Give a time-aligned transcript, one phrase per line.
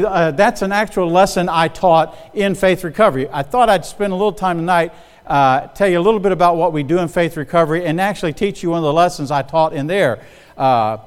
[0.00, 3.28] Uh, that's an actual lesson I taught in faith recovery.
[3.30, 4.92] I thought I'd spend a little time tonight,
[5.26, 8.32] uh, tell you a little bit about what we do in faith recovery, and actually
[8.32, 10.24] teach you one of the lessons I taught in there.
[10.56, 10.98] Uh,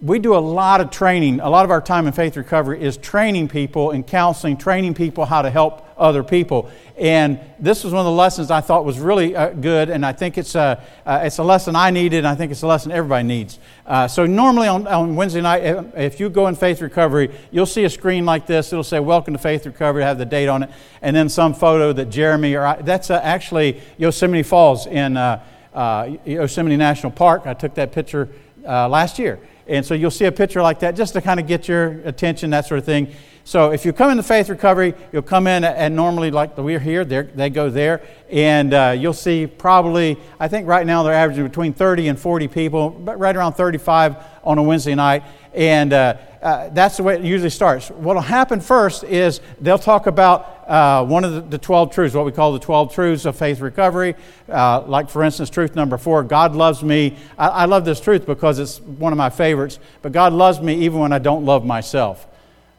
[0.00, 1.40] we do a lot of training.
[1.40, 5.24] A lot of our time in faith recovery is training people and counseling, training people
[5.24, 6.70] how to help other people.
[6.96, 10.12] And this was one of the lessons I thought was really uh, good, and I
[10.12, 12.92] think it's a, uh, it's a lesson I needed, and I think it's a lesson
[12.92, 13.58] everybody needs.
[13.84, 15.64] Uh, so, normally on, on Wednesday night,
[15.96, 18.72] if you go in faith recovery, you'll see a screen like this.
[18.72, 20.70] It'll say, Welcome to Faith Recovery, have the date on it,
[21.02, 25.42] and then some photo that Jeremy or I, that's uh, actually Yosemite Falls in uh,
[25.74, 27.46] uh, Yosemite National Park.
[27.46, 28.28] I took that picture
[28.64, 29.40] last year.
[29.68, 32.50] And so you'll see a picture like that just to kind of get your attention,
[32.50, 33.12] that sort of thing.
[33.48, 37.02] So if you come into faith recovery, you'll come in and normally, like we're here,
[37.02, 41.72] they go there, and uh, you'll see probably, I think right now they're averaging between
[41.72, 45.22] 30 and 40 people, but right around 35 on a Wednesday night.
[45.54, 47.88] And uh, uh, that's the way it usually starts.
[47.88, 52.14] What will happen first is they'll talk about uh, one of the, the, 12 truths,
[52.14, 54.14] what we call the 12 truths of faith recovery.
[54.46, 57.16] Uh, like, for instance, truth number four God loves me.
[57.38, 60.74] I, I love this truth because it's one of my favorites, but God loves me
[60.84, 62.26] even when I don't love myself.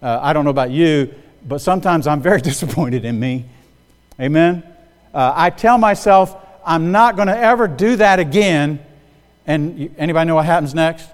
[0.01, 1.13] Uh, I don't know about you,
[1.45, 3.45] but sometimes I'm very disappointed in me.
[4.19, 4.63] Amen?
[5.13, 8.79] Uh, I tell myself, I'm not going to ever do that again.
[9.47, 11.09] And you, anybody know what happens next?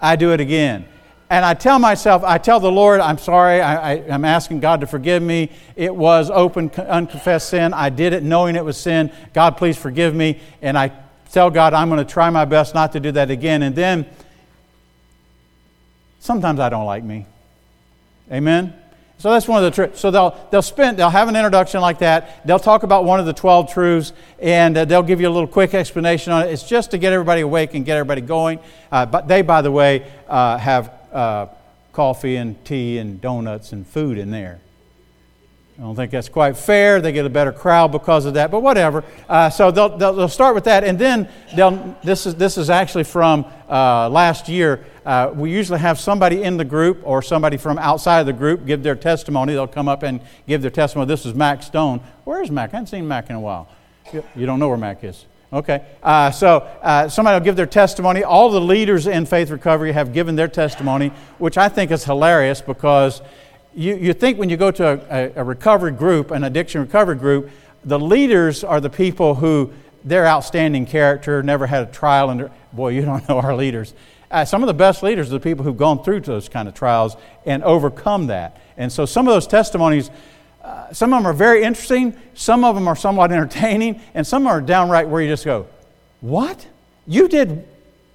[0.00, 0.86] I do it again.
[1.28, 4.86] And I tell myself, I tell the Lord, I'm sorry, I, am asking God to
[4.86, 5.50] forgive me.
[5.74, 7.74] It was open, unconfessed sin.
[7.74, 9.10] I did it knowing it was sin.
[9.32, 10.38] God, please forgive me.
[10.62, 10.92] And I
[11.32, 13.62] tell God, I'm going to try my best not to do that again.
[13.62, 14.06] And then
[16.20, 17.26] sometimes I don't like me.
[18.30, 18.74] Amen?
[19.18, 20.00] So that's one of the truths.
[20.00, 22.46] So they'll, they'll spend, they'll have an introduction like that.
[22.46, 25.48] They'll talk about one of the 12 truths, and uh, they'll give you a little
[25.48, 26.52] quick explanation on it.
[26.52, 28.58] It's just to get everybody awake and get everybody going.
[28.92, 31.46] Uh, but they, by the way, uh, have uh,
[31.92, 34.60] coffee and tea and donuts and food in there.
[35.78, 37.02] I don't think that's quite fair.
[37.02, 39.04] They get a better crowd because of that, but whatever.
[39.28, 42.70] Uh, so they'll, they'll, they'll, start with that, and then they'll, this, is, this is
[42.70, 44.86] actually from uh, last year.
[45.06, 48.66] Uh, we usually have somebody in the group or somebody from outside of the group
[48.66, 49.52] give their testimony.
[49.52, 51.06] They'll come up and give their testimony.
[51.06, 52.00] This is Mac Stone.
[52.24, 52.70] Where is Mac?
[52.74, 53.68] I haven't seen Mac in a while.
[54.12, 55.24] You don't know where Mac is.
[55.52, 55.84] Okay.
[56.02, 58.24] Uh, so uh, somebody will give their testimony.
[58.24, 62.60] All the leaders in Faith Recovery have given their testimony, which I think is hilarious
[62.60, 63.22] because
[63.76, 67.50] you, you think when you go to a, a, recovery group, an addiction recovery group,
[67.84, 72.30] the leaders are the people who they're outstanding character, never had a trial.
[72.30, 73.94] And boy, you don't know our leaders.
[74.30, 76.74] Uh, some of the best leaders are the people who've gone through those kind of
[76.74, 78.60] trials and overcome that.
[78.76, 80.10] And so some of those testimonies,
[80.62, 84.46] uh, some of them are very interesting, some of them are somewhat entertaining, and some
[84.46, 85.66] are downright where you just go,
[86.20, 86.66] What?
[87.06, 87.66] You did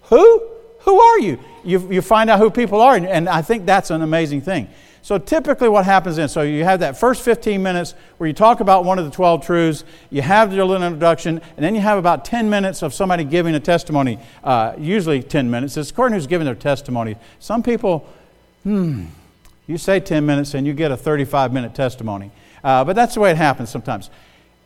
[0.03, 0.47] who?
[0.81, 1.39] Who are you?
[1.63, 4.67] You, you find out who people are, and I think that's an amazing thing.
[5.03, 8.59] So typically what happens then, so you have that first 15 minutes where you talk
[8.59, 11.97] about one of the 12 truths, you have your little introduction, and then you have
[11.97, 15.75] about 10 minutes of somebody giving a testimony, uh, usually 10 minutes.
[15.75, 17.15] It's according who's giving their testimony.
[17.39, 18.07] Some people,
[18.63, 19.05] hmm,
[19.65, 22.31] you say 10 minutes and you get a 35 minute testimony.
[22.63, 24.11] Uh, but that's the way it happens sometimes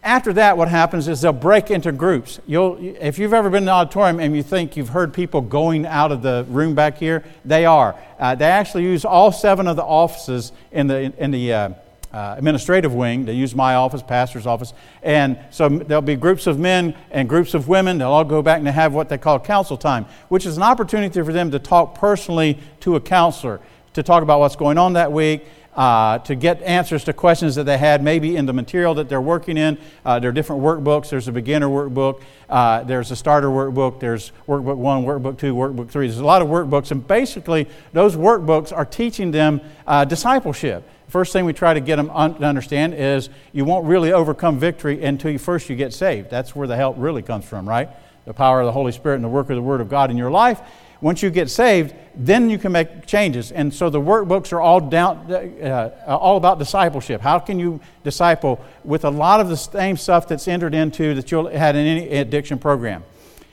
[0.06, 2.40] after that, what happens is they'll break into groups.
[2.46, 5.84] You'll, if you've ever been in the auditorium and you think you've heard people going
[5.88, 7.96] out of the room back here, they are.
[8.20, 11.70] Uh, they actually use all seven of the offices in the, in the uh,
[12.14, 13.26] uh, administrative wing.
[13.26, 14.74] They use my office, pastor's office.
[15.02, 17.98] And so there'll be groups of men and groups of women.
[17.98, 21.20] They'll all go back and have what they call counsel time, which is an opportunity
[21.24, 23.60] for them to talk personally to a counselor,
[23.94, 25.46] to talk about what's going on that week
[25.76, 29.22] uh, to get answers to questions that they had, maybe in the material that they're
[29.22, 29.78] working in.
[30.06, 31.10] Uh, there are different workbooks.
[31.10, 35.90] There's a beginner workbook, uh, there's a starter workbook, there's workbook one, workbook two, workbook
[35.90, 36.08] three.
[36.08, 40.88] There's a lot of workbooks, and basically, those workbooks are teaching them uh, discipleship.
[41.08, 44.58] First thing we try to get them un- to understand is you won't really overcome
[44.58, 46.30] victory until you first you get saved.
[46.30, 47.90] That's where the help really comes from, right?
[48.26, 50.18] The power of the Holy Spirit and the work of the Word of God in
[50.18, 50.62] your life
[51.02, 53.52] once you get saved, then you can make changes.
[53.52, 57.22] And so the workbooks are all, down, uh, all about discipleship.
[57.22, 61.32] How can you disciple with a lot of the same stuff that's entered into that
[61.32, 63.04] you had in any addiction program?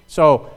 [0.06, 0.50] So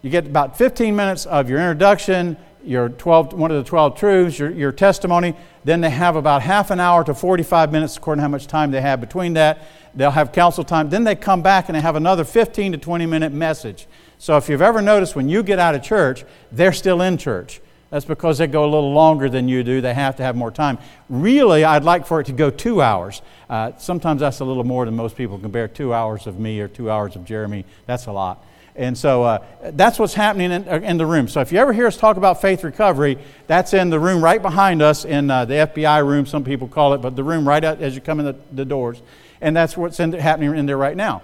[0.00, 4.38] you get about 15 minutes of your introduction, your 12, one of the 12 truths,
[4.38, 5.34] your, your testimony.
[5.64, 8.70] Then they have about half an hour to 45 minutes, according to how much time
[8.70, 9.62] they have between that.
[9.94, 10.88] They'll have counsel time.
[10.88, 13.86] Then they come back and they have another 15 to 20 minute message.
[14.22, 17.60] So if you've ever noticed when you get out of church, they're still in church.
[17.90, 19.80] That's because they go a little longer than you do.
[19.80, 20.78] They have to have more time.
[21.08, 23.20] Really, I'd like for it to go two hours.
[23.50, 25.66] Uh, sometimes that's a little more than most people can bear.
[25.66, 28.46] Two hours of me or two hours of Jeremy, that's a lot.
[28.76, 31.26] And so uh, that's what's happening in, uh, in, the room.
[31.26, 34.40] So if you ever hear us talk about faith recovery, that's in the room right
[34.40, 37.64] behind us in uh, the FBI room, some people call it, but the room right
[37.64, 39.02] out as you come in the, the doors.
[39.40, 41.22] And that's what's in, happening in there right now.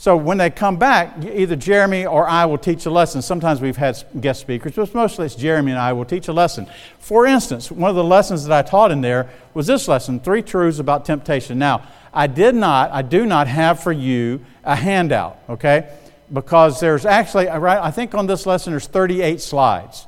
[0.00, 3.20] So when they come back, either Jeremy or I will teach a lesson.
[3.20, 6.66] Sometimes we've had guest speakers, but mostly it's Jeremy and I will teach a lesson.
[7.00, 10.40] For instance, one of the lessons that I taught in there was this lesson Three
[10.40, 11.58] Truths About Temptation.
[11.58, 15.94] Now, I did not, I do not have for you a handout, okay?
[16.32, 20.06] Because there's actually, I think on this lesson there's 38 slides.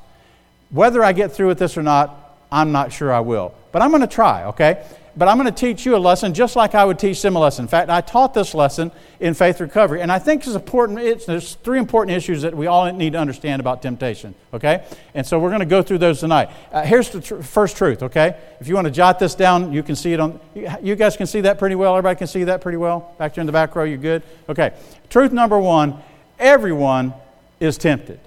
[0.71, 3.53] Whether I get through with this or not, I'm not sure I will.
[3.71, 4.83] But I'm going to try, okay?
[5.15, 7.39] But I'm going to teach you a lesson just like I would teach them a
[7.39, 7.65] lesson.
[7.65, 10.99] In fact, I taught this lesson in faith recovery, and I think it's important.
[10.99, 14.33] It's, there's three important issues that we all need to understand about temptation.
[14.53, 14.83] Okay,
[15.13, 16.49] and so we're going to go through those tonight.
[16.71, 18.01] Uh, here's the tr- first truth.
[18.01, 20.39] Okay, if you want to jot this down, you can see it on.
[20.81, 21.95] You guys can see that pretty well.
[21.95, 23.13] Everybody can see that pretty well.
[23.19, 24.23] Back there in the back row, you're good.
[24.49, 24.73] Okay,
[25.09, 26.01] truth number one:
[26.39, 27.13] everyone
[27.59, 28.19] is tempted.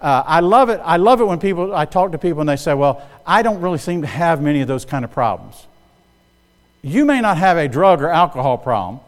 [0.00, 0.80] Uh, I love it.
[0.84, 1.74] I love it when people.
[1.74, 4.60] I talk to people and they say, "Well, I don't really seem to have many
[4.60, 5.66] of those kind of problems."
[6.82, 9.00] You may not have a drug or alcohol problem.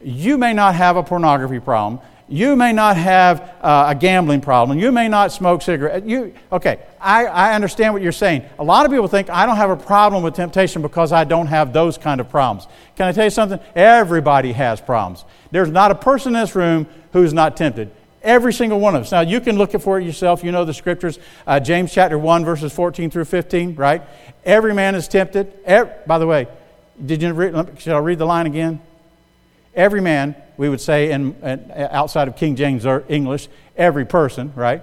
[0.00, 2.00] You may not have a pornography problem.
[2.28, 4.78] You may not have uh, a gambling problem.
[4.78, 6.06] You may not smoke cigarettes.
[6.06, 8.44] You, okay, I, I understand what you're saying.
[8.58, 11.46] A lot of people think I don't have a problem with temptation because I don't
[11.46, 12.66] have those kind of problems.
[12.96, 13.60] Can I tell you something?
[13.76, 15.24] Everybody has problems.
[15.52, 17.92] There's not a person in this room who's not tempted.
[18.22, 19.12] Every single one of us.
[19.12, 20.42] Now, you can look it for it yourself.
[20.42, 21.20] You know the scriptures.
[21.46, 24.02] Uh, James chapter 1, verses 14 through 15, right?
[24.44, 25.52] Every man is tempted.
[25.64, 26.48] Every, by the way,
[27.04, 28.80] did you read, should I read the line again?
[29.74, 34.52] Every man, we would say in, in, outside of King James er, English, every person,
[34.56, 34.82] right?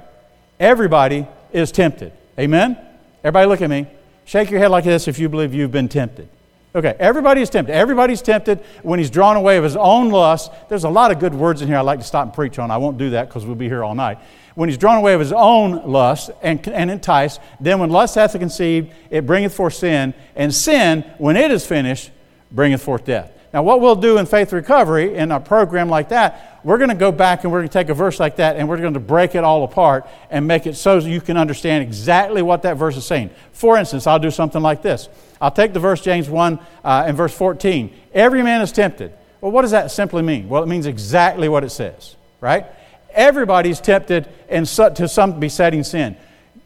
[0.60, 2.14] Everybody is tempted.
[2.38, 2.78] Amen?
[3.24, 3.88] Everybody look at me.
[4.26, 6.30] Shake your head like this if you believe you've been tempted.
[6.76, 7.72] Okay, everybody is tempted.
[7.72, 10.52] Everybody's tempted when he's drawn away of his own lust.
[10.70, 12.72] There's a lot of good words in here I'd like to stop and preach on.
[12.72, 14.18] I won't do that because we'll be here all night.
[14.56, 18.32] When he's drawn away of his own lust and, and enticed, then when lust hath
[18.32, 22.10] conceived, it bringeth forth sin, and sin, when it is finished,
[22.52, 23.32] bringeth forth death.
[23.54, 26.96] Now, what we'll do in faith recovery in a program like that, we're going to
[26.96, 29.00] go back and we're going to take a verse like that and we're going to
[29.00, 32.98] break it all apart and make it so you can understand exactly what that verse
[32.98, 33.30] is saying.
[33.52, 35.08] For instance, I'll do something like this.
[35.40, 37.94] I'll take the verse James 1 uh, and verse 14.
[38.12, 39.14] Every man is tempted.
[39.40, 40.50] Well, what does that simply mean?
[40.50, 42.66] Well, it means exactly what it says, right?
[43.12, 46.18] Everybody's tempted in, to some besetting sin.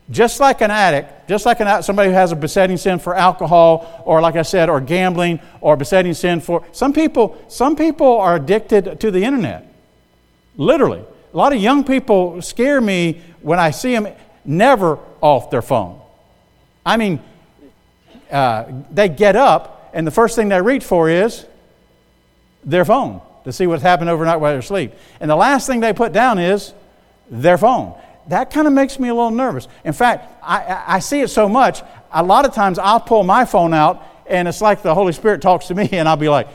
[0.09, 4.03] Just like an addict, just like an, somebody who has a besetting sin for alcohol,
[4.05, 7.37] or like I said, or gambling, or besetting sin for some people.
[7.49, 9.65] Some people are addicted to the internet.
[10.55, 14.07] Literally, a lot of young people scare me when I see them
[14.45, 15.99] never off their phone.
[16.85, 17.19] I mean,
[18.31, 21.45] uh, they get up, and the first thing they reach for is
[22.63, 24.93] their phone to see what's happened overnight while they're asleep.
[25.19, 26.73] And the last thing they put down is
[27.29, 27.93] their phone
[28.27, 29.67] that kind of makes me a little nervous.
[29.83, 31.81] In fact, I, I see it so much,
[32.11, 35.41] a lot of times I'll pull my phone out and it's like the Holy Spirit
[35.41, 36.47] talks to me and I'll be like,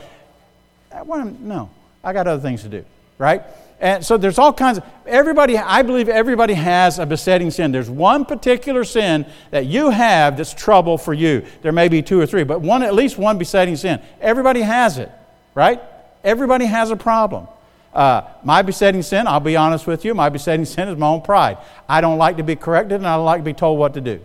[0.91, 1.03] uh,
[1.39, 1.69] no,
[2.03, 2.85] I got other things to do,
[3.17, 3.41] right?
[3.79, 7.73] And so there's all kinds of, everybody, I believe everybody has a besetting sin.
[7.73, 11.43] There's one particular sin that you have that's trouble for you.
[11.63, 14.01] There may be two or three, but one, at least one besetting sin.
[14.21, 15.11] Everybody has it,
[15.53, 15.81] right?
[16.23, 17.47] Everybody has a problem.
[17.93, 21.21] Uh, my besetting sin, I'll be honest with you, my besetting sin is my own
[21.21, 21.59] pride.
[21.87, 24.01] I don't like to be corrected and I don't like to be told what to
[24.01, 24.19] do.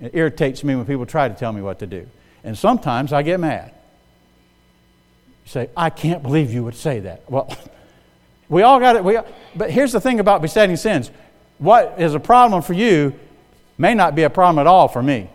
[0.00, 2.06] It irritates me when people try to tell me what to do.
[2.44, 3.72] And sometimes I get mad.
[5.44, 7.30] You say, I can't believe you would say that.
[7.30, 7.54] Well,
[8.48, 9.04] we all got it.
[9.04, 9.18] We,
[9.56, 11.10] but here's the thing about besetting sins
[11.58, 13.14] what is a problem for you
[13.76, 15.28] may not be a problem at all for me.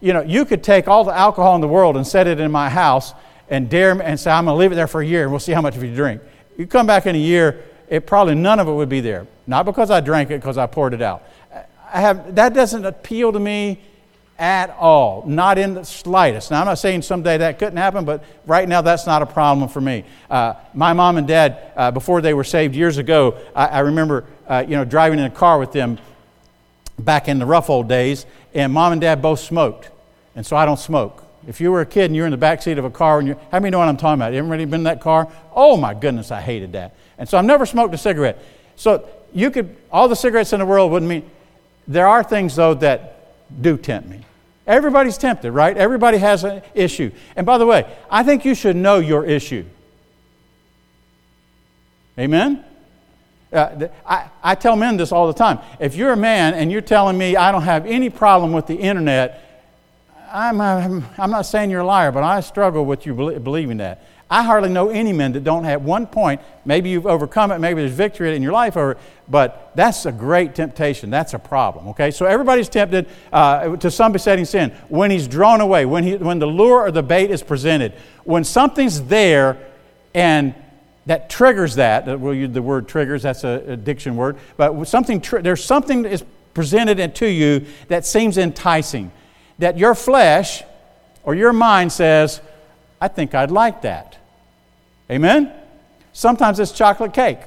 [0.00, 2.50] You know, you could take all the alcohol in the world and set it in
[2.50, 3.14] my house
[3.48, 5.40] and dare and say, I'm going to leave it there for a year and we'll
[5.40, 6.22] see how much of you drink.
[6.56, 9.26] You come back in a year, it probably none of it would be there.
[9.46, 11.22] Not because I drank it, because I poured it out.
[11.92, 13.80] I have, that doesn't appeal to me
[14.38, 16.50] at all, not in the slightest.
[16.50, 19.68] Now, I'm not saying someday that couldn't happen, but right now that's not a problem
[19.68, 20.04] for me.
[20.28, 24.24] Uh, my mom and dad, uh, before they were saved years ago, I, I remember
[24.48, 25.98] uh, you know, driving in a car with them
[26.98, 29.90] back in the rough old days, and mom and dad both smoked.
[30.34, 31.23] And so I don't smoke.
[31.46, 33.28] If you were a kid and you're in the back seat of a car, and
[33.28, 34.32] you how many know what I'm talking about?
[34.32, 35.30] Everybody been in that car?
[35.54, 36.94] Oh my goodness, I hated that.
[37.18, 38.42] And so I've never smoked a cigarette.
[38.76, 41.30] So you could, all the cigarettes in the world wouldn't mean.
[41.86, 44.20] There are things though that do tempt me.
[44.66, 45.76] Everybody's tempted, right?
[45.76, 47.10] Everybody has an issue.
[47.36, 49.64] And by the way, I think you should know your issue.
[52.18, 52.64] Amen?
[53.52, 55.58] Uh, I, I tell men this all the time.
[55.78, 58.74] If you're a man and you're telling me I don't have any problem with the
[58.74, 59.53] internet,
[60.34, 64.04] I'm, I'm, I'm not saying you're a liar, but I struggle with you believing that.
[64.28, 66.40] I hardly know any men that don't have one point.
[66.64, 68.98] Maybe you've overcome it, maybe there's victory in your life over it,
[69.28, 71.08] but that's a great temptation.
[71.08, 72.10] That's a problem, okay?
[72.10, 76.40] So everybody's tempted uh, to some besetting sin when he's drawn away, when, he, when
[76.40, 77.92] the lure or the bait is presented.
[78.24, 79.56] When something's there
[80.14, 80.52] and
[81.06, 85.62] that triggers that, we'll use the word triggers, that's a addiction word, but something there's
[85.62, 86.24] something that is
[86.54, 89.12] presented to you that seems enticing,
[89.58, 90.62] that your flesh
[91.22, 92.40] or your mind says,
[93.00, 94.16] I think I'd like that.
[95.10, 95.52] Amen?
[96.12, 97.38] Sometimes it's chocolate cake.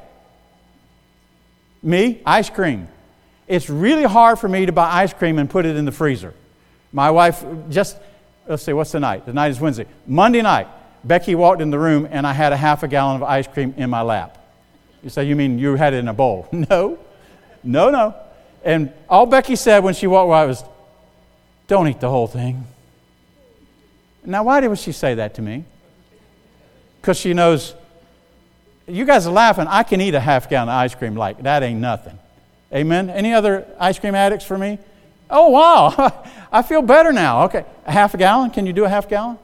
[1.82, 2.88] Me, ice cream.
[3.48, 6.34] It's really hard for me to buy ice cream and put it in the freezer.
[6.92, 7.98] My wife just,
[8.48, 9.26] let's see, what's the night?
[9.26, 9.86] The night is Wednesday.
[10.06, 10.68] Monday night,
[11.04, 13.74] Becky walked in the room and I had a half a gallon of ice cream
[13.78, 14.38] in my lap.
[15.04, 16.50] You say, you mean you had it in a bowl?
[16.52, 17.00] No,
[17.64, 18.16] no, no.
[18.64, 20.64] And all Becky said when she walked by was,
[21.68, 22.66] don't eat the whole thing.
[24.26, 25.64] Now, why did she say that to me?
[27.00, 27.76] Because she knows,
[28.88, 29.68] you guys are laughing.
[29.68, 32.18] I can eat a half gallon of ice cream like that ain't nothing.
[32.74, 33.10] Amen?
[33.10, 34.80] Any other ice cream addicts for me?
[35.30, 36.26] Oh, wow.
[36.52, 37.46] I feel better now.
[37.46, 37.66] Okay.
[37.86, 38.50] A half a gallon?
[38.50, 39.38] Can you do a half gallon?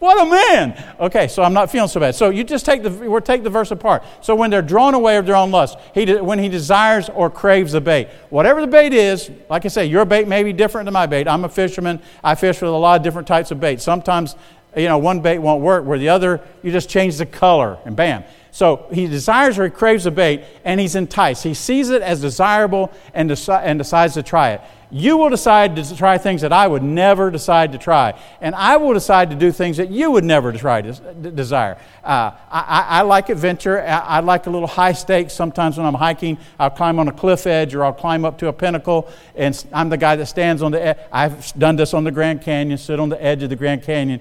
[0.00, 0.94] What a man!
[0.98, 2.14] Okay, so I'm not feeling so bad.
[2.14, 4.02] So you just take the we take the verse apart.
[4.22, 7.72] So when they're drawn away of their own lust, he when he desires or craves
[7.72, 10.94] the bait, whatever the bait is, like I say, your bait may be different than
[10.94, 11.28] my bait.
[11.28, 12.00] I'm a fisherman.
[12.24, 13.82] I fish with a lot of different types of bait.
[13.82, 14.36] Sometimes,
[14.74, 17.94] you know, one bait won't work, where the other you just change the color and
[17.94, 18.24] bam.
[18.52, 21.44] So he desires or he craves the bait, and he's enticed.
[21.44, 24.62] He sees it as desirable and, deci- and decides to try it.
[24.90, 28.18] You will decide to try things that I would never decide to try.
[28.40, 31.78] And I will decide to do things that you would never try to desire.
[32.02, 33.80] Uh, I, I, like adventure.
[33.80, 35.32] I, I, like a little high stakes.
[35.32, 38.48] Sometimes when I'm hiking, I'll climb on a cliff edge or I'll climb up to
[38.48, 39.08] a pinnacle.
[39.36, 40.98] And I'm the guy that stands on the edge.
[41.12, 44.20] I've done this on the Grand Canyon, sit on the edge of the Grand Canyon.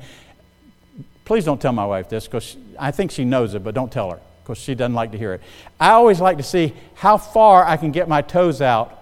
[1.26, 4.12] Please don't tell my wife this because I think she knows it, but don't tell
[4.12, 5.42] her because she doesn't like to hear it.
[5.80, 8.99] I always like to see how far I can get my toes out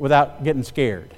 [0.00, 1.14] without getting scared.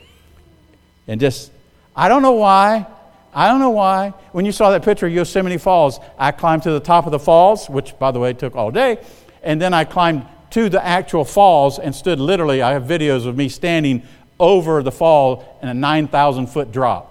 [1.07, 1.51] And just,
[1.97, 2.87] I don't know why.
[3.33, 4.12] I don't know why.
[4.33, 7.19] When you saw that picture of Yosemite Falls, I climbed to the top of the
[7.19, 8.99] falls, which, by the way, took all day,
[9.43, 12.61] and then I climbed to the actual falls and stood literally.
[12.61, 14.03] I have videos of me standing
[14.39, 17.09] over the fall in a 9,000 foot drop.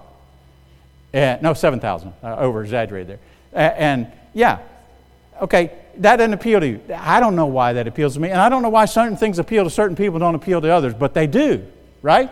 [1.12, 2.12] And, no, 7,000.
[2.22, 3.18] Uh, over exaggerated there.
[3.54, 4.58] Uh, and yeah,
[5.40, 6.80] okay, that doesn't appeal to you.
[6.94, 8.30] I don't know why that appeals to me.
[8.30, 10.94] And I don't know why certain things appeal to certain people don't appeal to others,
[10.94, 11.66] but they do,
[12.00, 12.30] right?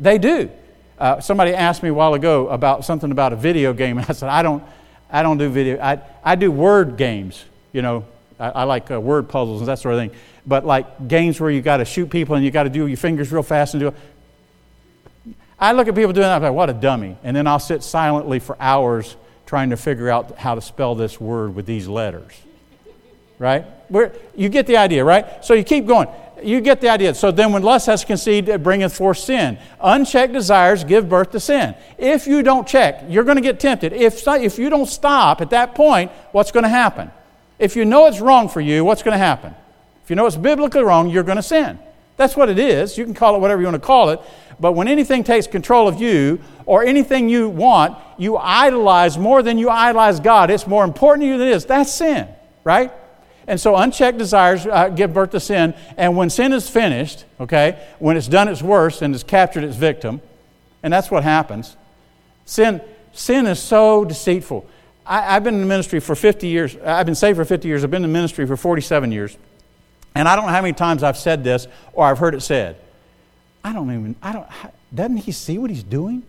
[0.00, 0.50] They do.
[0.98, 4.12] Uh, somebody asked me a while ago about something about a video game, and I
[4.12, 4.62] said, I don't,
[5.10, 5.78] I don't do video.
[5.80, 7.44] I, I do word games.
[7.72, 8.04] You know,
[8.38, 10.18] I, I like uh, word puzzles and that sort of thing.
[10.46, 12.96] But like games where you got to shoot people and you got to do your
[12.96, 13.94] fingers real fast and do it.
[15.58, 17.16] I look at people doing that, I'm like, what a dummy.
[17.24, 19.16] And then I'll sit silently for hours
[19.46, 22.32] trying to figure out how to spell this word with these letters
[23.38, 23.64] right?
[23.90, 25.44] We're, you get the idea, right?
[25.44, 26.08] So you keep going.
[26.42, 27.14] You get the idea.
[27.14, 29.58] So then, when lust has conceived, it bringeth forth sin.
[29.80, 31.74] Unchecked desires give birth to sin.
[31.96, 33.92] If you don't check, you're going to get tempted.
[33.92, 37.10] If, if you don't stop at that point, what's going to happen?
[37.58, 39.54] If you know it's wrong for you, what's going to happen?
[40.04, 41.78] If you know it's biblically wrong, you're going to sin.
[42.16, 42.96] That's what it is.
[42.96, 44.20] You can call it whatever you want to call it.
[44.58, 49.58] But when anything takes control of you or anything you want, you idolize more than
[49.58, 50.50] you idolize God.
[50.50, 51.66] It's more important to you than it is.
[51.66, 52.28] That's sin,
[52.64, 52.90] right?
[53.46, 55.74] And so unchecked desires uh, give birth to sin.
[55.96, 59.76] And when sin is finished, okay, when it's done its worst and has captured its
[59.76, 60.20] victim,
[60.82, 61.76] and that's what happens,
[62.44, 62.80] sin,
[63.12, 64.66] sin is so deceitful.
[65.04, 66.76] I, have been in the ministry for 50 years.
[66.84, 67.84] I've been saved for 50 years.
[67.84, 69.36] I've been in the ministry for 47 years.
[70.16, 72.76] And I don't know how many times I've said this or I've heard it said.
[73.62, 74.46] I don't even, I don't,
[74.94, 76.22] doesn't he see what he's doing?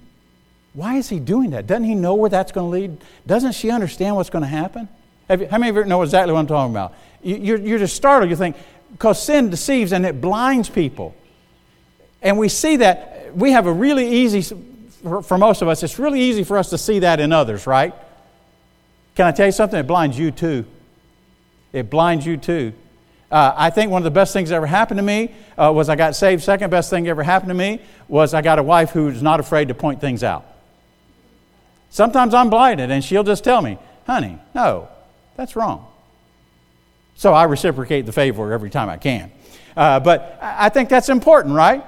[0.74, 1.68] Why is he doing that?
[1.68, 3.02] Doesn't he know where that's going to lead?
[3.26, 4.90] Doesn't she understand what's going to happen?
[5.30, 6.94] You, how many of you know exactly what I'm talking about?
[7.24, 8.30] You're, you're just startled.
[8.30, 8.58] You think,
[8.92, 11.16] because sin deceives and it blinds people.
[12.22, 14.42] And we see that, we have a really easy,
[15.02, 17.94] for most of us, it's really easy for us to see that in others, right?
[19.16, 19.80] Can I tell you something?
[19.80, 20.66] It blinds you too.
[21.74, 22.74] It blinds you too.
[23.30, 25.90] Uh, I think one of the best things that ever happened to me uh, was
[25.90, 26.44] I got saved.
[26.44, 29.68] Second best thing ever happened to me was I got a wife who's not afraid
[29.68, 30.46] to point things out.
[31.90, 34.88] Sometimes I'm blinded and she'll just tell me, honey, no,
[35.36, 35.88] that's wrong.
[37.16, 39.32] So I reciprocate the favor every time I can.
[39.76, 41.84] Uh, but I think that's important, right?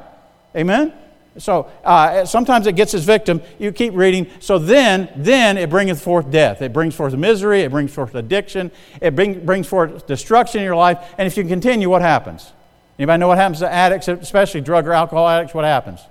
[0.56, 0.94] Amen?
[1.38, 3.42] So uh, sometimes it gets its victim.
[3.60, 4.30] You keep reading.
[4.40, 6.62] So then, then it bringeth forth death.
[6.62, 7.62] It brings forth misery.
[7.62, 8.72] It brings forth addiction.
[9.02, 11.14] It bring, brings forth destruction in your life.
[11.18, 12.52] And if you continue, what happens?
[12.98, 15.54] Anybody know what happens to addicts, especially drug or alcohol addicts?
[15.54, 16.02] What happens?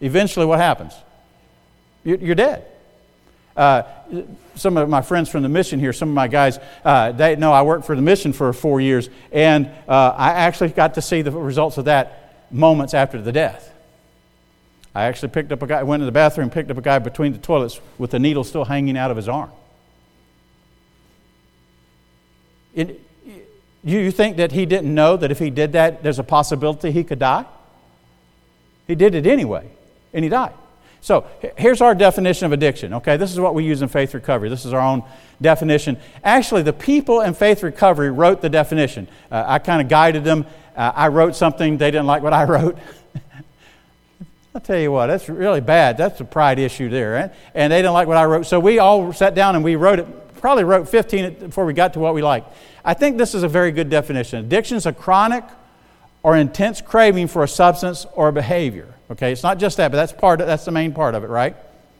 [0.00, 0.92] Eventually, what happens?
[2.04, 2.64] You're dead.
[3.56, 3.82] Uh,
[4.54, 7.52] some of my friends from the mission here, some of my guys, uh, they know
[7.52, 11.22] I worked for the mission for four years, and uh, I actually got to see
[11.22, 13.72] the results of that moments after the death.
[14.96, 17.32] I actually picked up a guy, went to the bathroom, picked up a guy between
[17.32, 19.50] the toilets with the needle still hanging out of his arm.
[22.74, 22.98] It,
[23.84, 27.04] you think that he didn't know that if he did that, there's a possibility he
[27.04, 27.44] could die?
[28.86, 29.68] He did it anyway,
[30.14, 30.54] and he died.
[31.02, 31.26] So
[31.58, 33.18] here's our definition of addiction, okay?
[33.18, 34.48] This is what we use in faith recovery.
[34.48, 35.02] This is our own
[35.42, 35.98] definition.
[36.24, 39.08] Actually, the people in faith recovery wrote the definition.
[39.30, 40.46] Uh, I kind of guided them.
[40.74, 42.78] Uh, I wrote something, they didn't like what I wrote.
[44.56, 45.98] I'll tell you what, that's really bad.
[45.98, 47.12] That's a pride issue there.
[47.12, 47.30] Right?
[47.54, 48.46] And they didn't like what I wrote.
[48.46, 51.92] So we all sat down and we wrote it, probably wrote 15 before we got
[51.92, 52.56] to what we liked.
[52.82, 54.38] I think this is a very good definition.
[54.38, 55.44] Addiction is a chronic
[56.22, 58.94] or intense craving for a substance or a behavior.
[59.10, 60.40] Okay, it's not just that, but that's part.
[60.40, 61.54] Of, that's the main part of it, right?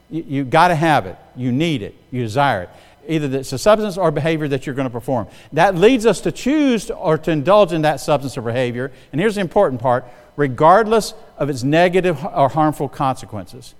[0.09, 1.15] You, you got to have it.
[1.35, 1.93] You need it.
[2.09, 2.69] You desire it.
[3.07, 5.27] Either it's a substance or behavior that you're going to perform.
[5.53, 8.91] That leads us to choose or to indulge in that substance or behavior.
[9.11, 13.75] And here's the important part: regardless of its negative or harmful consequences.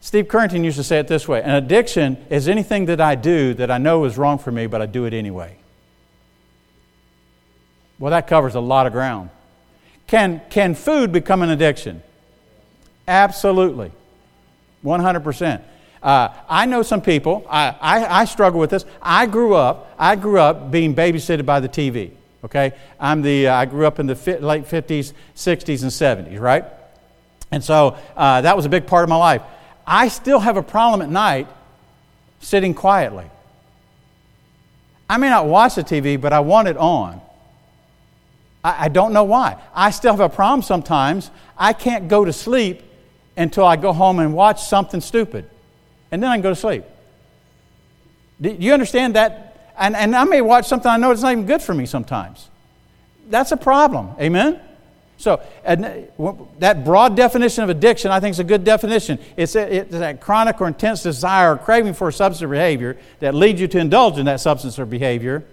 [0.00, 3.54] Steve Currington used to say it this way: An addiction is anything that I do
[3.54, 5.56] that I know is wrong for me, but I do it anyway.
[7.98, 9.30] Well, that covers a lot of ground.
[10.06, 12.02] Can, can food become an addiction?
[13.06, 13.92] Absolutely.
[14.84, 15.62] 100%.
[16.02, 18.84] Uh, I know some people, I, I, I, struggle with this.
[19.02, 22.12] I grew up, I grew up being babysitted by the TV.
[22.44, 22.72] Okay?
[23.00, 26.64] I'm the, uh, I grew up in the fi- late 50s, 60s, and 70s, right?
[27.50, 29.42] And so uh, that was a big part of my life.
[29.86, 31.48] I still have a problem at night
[32.40, 33.26] sitting quietly.
[35.10, 37.20] I may not watch the TV, but I want it on.
[38.62, 39.56] I, I don't know why.
[39.74, 41.30] I still have a problem sometimes.
[41.56, 42.82] I can't go to sleep
[43.36, 45.48] until I go home and watch something stupid.
[46.10, 46.84] And then I can go to sleep.
[48.40, 49.72] Do you understand that?
[49.78, 52.48] And, and I may watch something I know it's not even good for me sometimes.
[53.28, 54.10] That's a problem.
[54.20, 54.60] Amen?
[55.18, 59.18] So, uh, that broad definition of addiction, I think, is a good definition.
[59.36, 62.96] It's, a, it's that chronic or intense desire or craving for a substance or behavior
[63.18, 65.44] that leads you to indulge in that substance or behavior,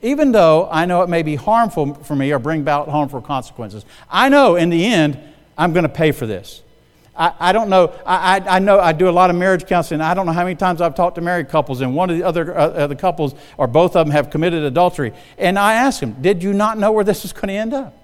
[0.00, 3.84] even though I know it may be harmful for me or bring about harmful consequences.
[4.08, 5.18] I know in the end,
[5.58, 6.62] I'm going to pay for this.
[7.16, 7.94] I, I don't know.
[8.06, 10.00] I, I, I, know I do a lot of marriage counseling.
[10.00, 12.22] I don't know how many times I've talked to married couples, and one of the
[12.22, 15.12] other uh, the couples, or both of them, have committed adultery.
[15.36, 17.98] And I ask them, Did you not know where this is going to end up?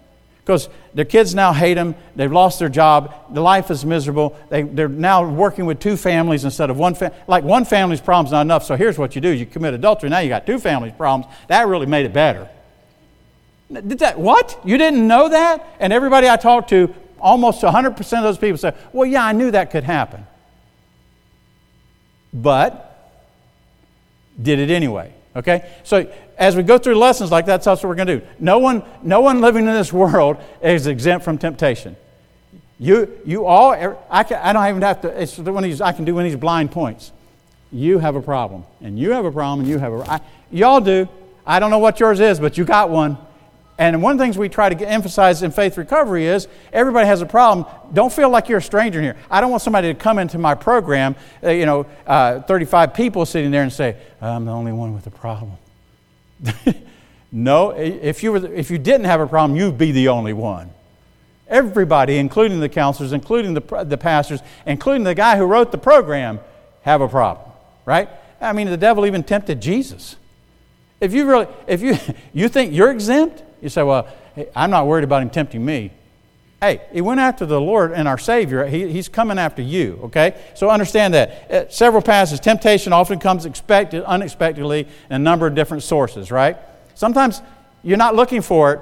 [0.44, 1.94] Because their kids now hate them.
[2.16, 3.35] They've lost their job.
[3.35, 4.35] The life is miserable.
[4.49, 6.94] They, they're now working with two families instead of one.
[6.94, 8.64] Fa- like one family's problem's not enough.
[8.64, 10.11] So here's what you do: you commit adultery.
[10.11, 11.33] Now you got two families' problems.
[11.49, 12.49] That really made it better.
[13.73, 14.18] Did that?
[14.18, 14.59] What?
[14.64, 15.66] You didn't know that?
[15.81, 19.50] And everybody I talked to almost 100% of those people say, Well, yeah, I knew
[19.50, 20.26] that could happen.
[22.33, 22.85] But
[24.40, 25.12] did it anyway.
[25.35, 25.70] Okay?
[25.85, 28.26] So as we go through lessons like that, that's what we're going to do.
[28.38, 31.96] No one, no one living in this world is exempt from temptation.
[32.78, 35.81] You, you all, er, I, can, I don't even have to, it's one of these,
[35.81, 37.12] I can do one of these blind points.
[37.72, 40.81] You have a problem, and you have a problem, and you have a, I, y'all
[40.81, 41.09] do.
[41.44, 43.18] I don't know what yours is, but you got one.
[43.78, 47.22] And one of the things we try to emphasize in faith recovery is everybody has
[47.22, 47.64] a problem.
[47.92, 49.16] Don't feel like you're a stranger here.
[49.30, 51.14] I don't want somebody to come into my program,
[51.44, 55.06] uh, you know, uh, 35 people sitting there and say, I'm the only one with
[55.06, 55.58] a problem.
[57.32, 60.70] no, if you, were, if you didn't have a problem, you'd be the only one.
[61.46, 66.40] Everybody, including the counselors, including the, the pastors, including the guy who wrote the program,
[66.82, 67.48] have a problem,
[67.86, 68.08] right?
[68.40, 70.16] I mean, the devil even tempted Jesus.
[71.00, 71.96] If you really, if you,
[72.34, 74.09] you think you're exempt, you say, well,
[74.55, 75.92] I'm not worried about him tempting me.
[76.61, 78.66] Hey, he went after the Lord and our Savior.
[78.66, 80.40] He, he's coming after you, okay?
[80.55, 81.51] So understand that.
[81.51, 86.57] Uh, several passages, temptation often comes expected, unexpectedly in a number of different sources, right?
[86.94, 87.42] Sometimes
[87.85, 88.81] you're not looking for it.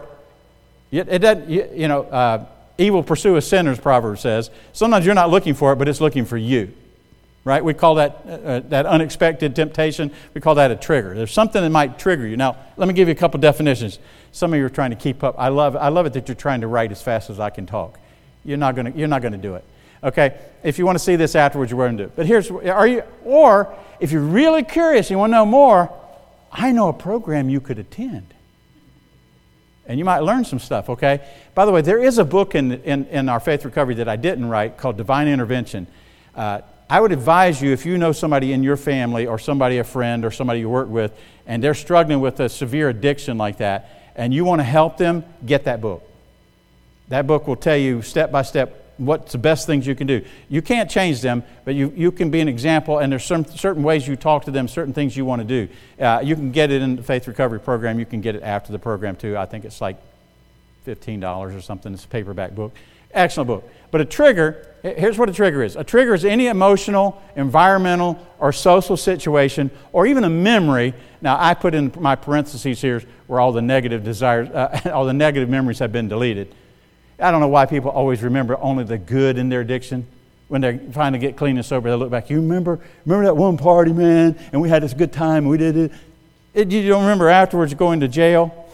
[0.90, 2.46] It, it doesn't, you, you know, uh,
[2.78, 4.50] evil pursue a sinner's proverb says.
[4.72, 6.72] Sometimes you're not looking for it, but it's looking for you
[7.46, 7.64] right?
[7.64, 11.14] We call that, uh, uh, that unexpected temptation, we call that a trigger.
[11.14, 12.36] There's something that might trigger you.
[12.36, 14.00] Now, let me give you a couple definitions.
[14.32, 15.36] Some of you are trying to keep up.
[15.38, 17.64] I love, I love it that you're trying to write as fast as I can
[17.64, 18.00] talk.
[18.44, 19.64] You're not going you're not going to do it.
[20.02, 20.36] Okay?
[20.64, 22.16] If you want to see this afterwards, you're going to do it.
[22.16, 25.92] But here's, are you, or if you're really curious and you want to know more,
[26.50, 28.34] I know a program you could attend.
[29.86, 31.24] And you might learn some stuff, okay?
[31.54, 34.16] By the way, there is a book in, in, in our faith recovery that I
[34.16, 35.86] didn't write called Divine Intervention.
[36.34, 39.84] Uh, I would advise you if you know somebody in your family or somebody, a
[39.84, 41.12] friend or somebody you work with,
[41.46, 45.24] and they're struggling with a severe addiction like that, and you want to help them,
[45.44, 46.02] get that book.
[47.08, 50.24] That book will tell you step by step what's the best things you can do.
[50.48, 53.82] You can't change them, but you, you can be an example, and there's some, certain
[53.82, 55.72] ways you talk to them, certain things you want to do.
[56.02, 57.98] Uh, you can get it in the Faith Recovery Program.
[57.98, 59.36] You can get it after the program, too.
[59.36, 59.96] I think it's like
[60.86, 61.92] $15 or something.
[61.92, 62.72] It's a paperback book.
[63.12, 63.70] Excellent book.
[63.90, 68.52] But a trigger, here's what a trigger is a trigger is any emotional, environmental, or
[68.52, 70.94] social situation, or even a memory.
[71.20, 75.12] Now, I put in my parentheses here where all the negative desires, uh, all the
[75.12, 76.54] negative memories have been deleted.
[77.18, 80.06] I don't know why people always remember only the good in their addiction.
[80.48, 82.30] When they're trying to get clean and sober, they look back.
[82.30, 85.58] You remember, remember that one party, man, and we had this good time, and we
[85.58, 85.92] did it.
[86.54, 88.64] it you don't remember afterwards going to jail?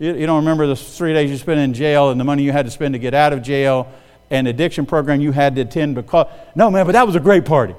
[0.00, 2.52] You, you don't remember the three days you spent in jail and the money you
[2.52, 3.86] had to spend to get out of jail
[4.30, 7.44] and addiction program you had to attend because, no, man, but that was a great
[7.44, 7.74] party.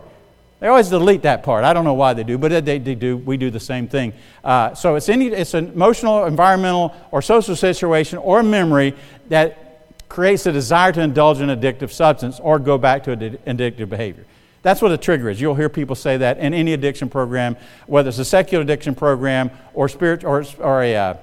[0.59, 1.63] They always delete that part.
[1.63, 3.17] I don't know why they do, but they, they do.
[3.17, 4.13] We do the same thing.
[4.43, 8.93] Uh, so it's, any, it's an emotional, environmental, or social situation or memory
[9.29, 13.89] that creates a desire to indulge in addictive substance or go back to an addictive
[13.89, 14.25] behavior.
[14.61, 15.41] That's what a trigger is.
[15.41, 19.49] You'll hear people say that in any addiction program, whether it's a secular addiction program
[19.73, 21.17] or, spirit, or, or a uh,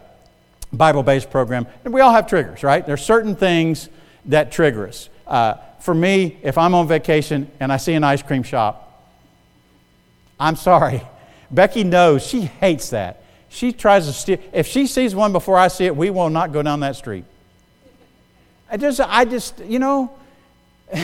[0.72, 1.66] Bible based program.
[1.84, 2.84] And we all have triggers, right?
[2.84, 3.88] There's certain things
[4.24, 5.08] that trigger us.
[5.28, 9.08] Uh, for me, if I'm on vacation and I see an ice cream shop,
[10.40, 11.02] I'm sorry.
[11.50, 13.22] Becky knows she hates that.
[13.48, 14.38] She tries to steer.
[14.52, 17.24] If she sees one before I see it, we will not go down that street.
[18.70, 20.10] I just, I just, you know,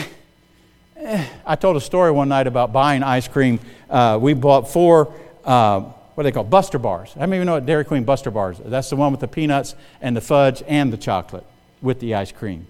[1.45, 3.59] I told a story one night about buying ice cream.
[3.89, 7.11] Uh, we bought four uh, what do they call Buster bars.
[7.15, 8.57] I don't even know what Dairy Queen Buster bars.
[8.63, 11.45] That's the one with the peanuts and the fudge and the chocolate
[11.81, 12.67] with the ice cream.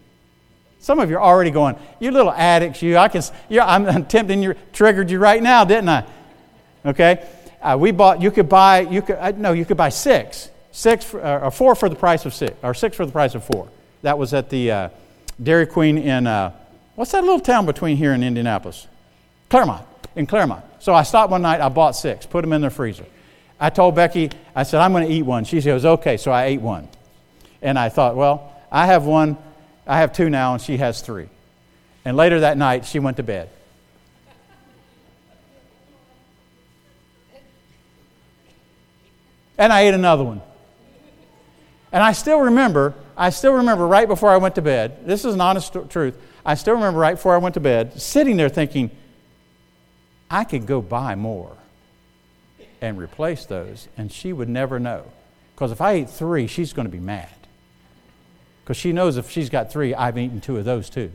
[0.85, 2.95] Some of you are already going, you little addicts, you.
[2.95, 6.05] I can, yeah, I'm tempting you, triggered you right now, didn't I?
[6.85, 7.27] Okay,
[7.59, 8.21] uh, we bought.
[8.21, 8.81] You could buy.
[8.81, 9.53] You could uh, no.
[9.53, 12.75] You could buy six, six for, uh, or four for the price of six, or
[12.75, 13.67] six for the price of four.
[14.03, 14.89] That was at the uh,
[15.41, 16.51] Dairy Queen in uh,
[16.93, 18.85] what's that little town between here and Indianapolis?
[19.49, 19.87] Clermont.
[20.15, 20.63] In Clermont.
[20.77, 21.61] So I stopped one night.
[21.61, 22.27] I bought six.
[22.27, 23.07] Put them in the freezer.
[23.59, 25.45] I told Becky, I said, I'm going to eat one.
[25.45, 26.17] She goes, okay.
[26.17, 26.87] So I ate one.
[27.63, 29.35] And I thought, well, I have one,
[29.87, 31.29] I have two now, and she has three.
[32.03, 33.49] And later that night, she went to bed.
[39.57, 40.41] And I ate another one.
[41.91, 45.33] And I still remember, I still remember right before I went to bed, this is
[45.33, 48.91] an honest truth, I still remember right before I went to bed, sitting there thinking,
[50.29, 51.55] I could go buy more
[52.81, 55.05] and replace those, and she would never know.
[55.55, 57.29] Because if I eat three, she's going to be mad.
[58.65, 61.11] Because she knows if she's got three, I've eaten two of those too.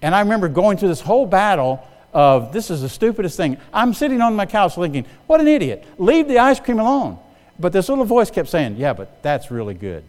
[0.00, 3.58] And I remember going through this whole battle of this is the stupidest thing.
[3.74, 5.84] I'm sitting on my couch thinking, what an idiot.
[5.98, 7.18] Leave the ice cream alone.
[7.58, 10.04] But this little voice kept saying, yeah, but that's really good.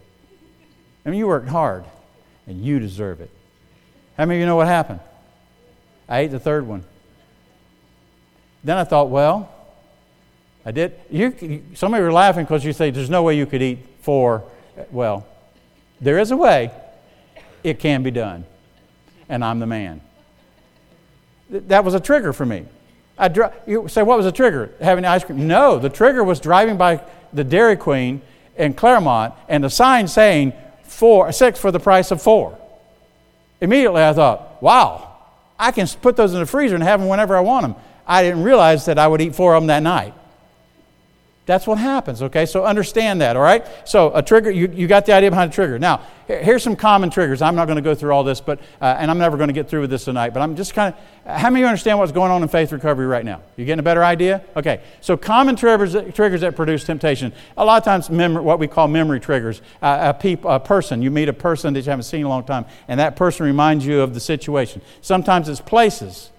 [1.04, 1.86] I mean, you worked hard
[2.46, 3.32] and you deserve it.
[4.16, 5.00] How many of you know what happened?
[6.08, 6.84] I ate the third one.
[8.64, 9.52] Then I thought, well,
[10.64, 10.94] I did.
[11.10, 13.80] You, some of you are laughing because you say there's no way you could eat
[14.02, 14.44] four.
[14.92, 15.26] Well,
[16.02, 16.72] there is a way.
[17.64, 18.44] It can be done.
[19.30, 20.02] And I'm the man.
[21.50, 22.66] That was a trigger for me.
[23.18, 24.72] I dri- you say, what was the trigger?
[24.82, 25.48] Having ice cream?
[25.48, 28.22] No, the trigger was driving by the Dairy Queen
[28.58, 32.58] in Clermont and the sign saying four, six for the price of four.
[33.62, 35.16] Immediately I thought, wow,
[35.60, 37.76] I can put those in the freezer and have them whenever I want them.
[38.08, 40.16] I didn't realize that I would eat four of them that night.
[41.52, 42.46] That's what happens, okay?
[42.46, 43.66] So understand that, all right?
[43.84, 45.78] So a trigger, you, you got the idea behind a trigger.
[45.78, 47.42] Now, here's some common triggers.
[47.42, 49.54] I'm not going to go through all this, but, uh, and I'm never going to
[49.54, 52.00] get through with this tonight, but I'm just kind of, how many of you understand
[52.00, 53.42] what's going on in faith recovery right now?
[53.58, 54.46] You getting a better idea?
[54.56, 57.34] Okay, so common triggers, triggers that produce temptation.
[57.58, 59.62] A lot of times, mem- what we call memory triggers.
[59.82, 62.30] Uh, a, peop- a person, you meet a person that you haven't seen in a
[62.30, 64.82] long time, and that person reminds you of the situation.
[65.02, 66.32] Sometimes it's places.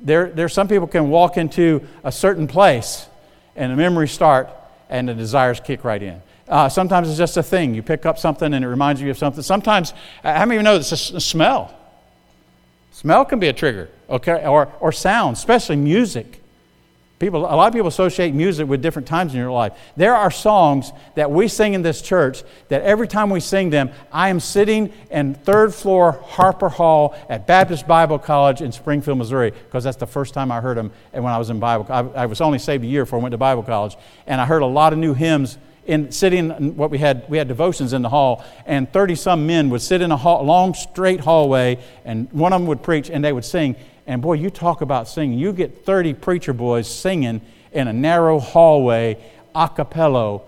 [0.00, 3.08] There, there some people can walk into a certain place
[3.56, 4.48] and the memories start
[4.88, 6.22] and the desires kick right in.
[6.48, 7.74] Uh, sometimes it's just a thing.
[7.74, 9.42] You pick up something and it reminds you of something.
[9.42, 9.92] Sometimes,
[10.22, 11.74] many of you know it's a, a smell?
[12.92, 14.46] Smell can be a trigger, okay?
[14.46, 16.40] Or, or sound, especially music.
[17.18, 19.72] People, a lot of people associate music with different times in your life.
[19.96, 23.90] There are songs that we sing in this church that every time we sing them,
[24.12, 29.50] I am sitting in third floor Harper Hall at Baptist Bible College in Springfield, Missouri,
[29.50, 31.86] because that's the first time I heard them and when I was in Bible.
[31.88, 34.44] I, I was only saved a year before I went to Bible college, and I
[34.44, 37.92] heard a lot of new hymns in sitting in what we had we had devotions
[37.92, 41.78] in the hall and 30 some men would sit in a hall, long straight hallway
[42.04, 45.08] and one of them would preach and they would sing and boy, you talk about
[45.08, 45.38] singing.
[45.38, 47.40] You get 30 preacher boys singing
[47.72, 49.18] in a narrow hallway,
[49.54, 50.40] a cappella.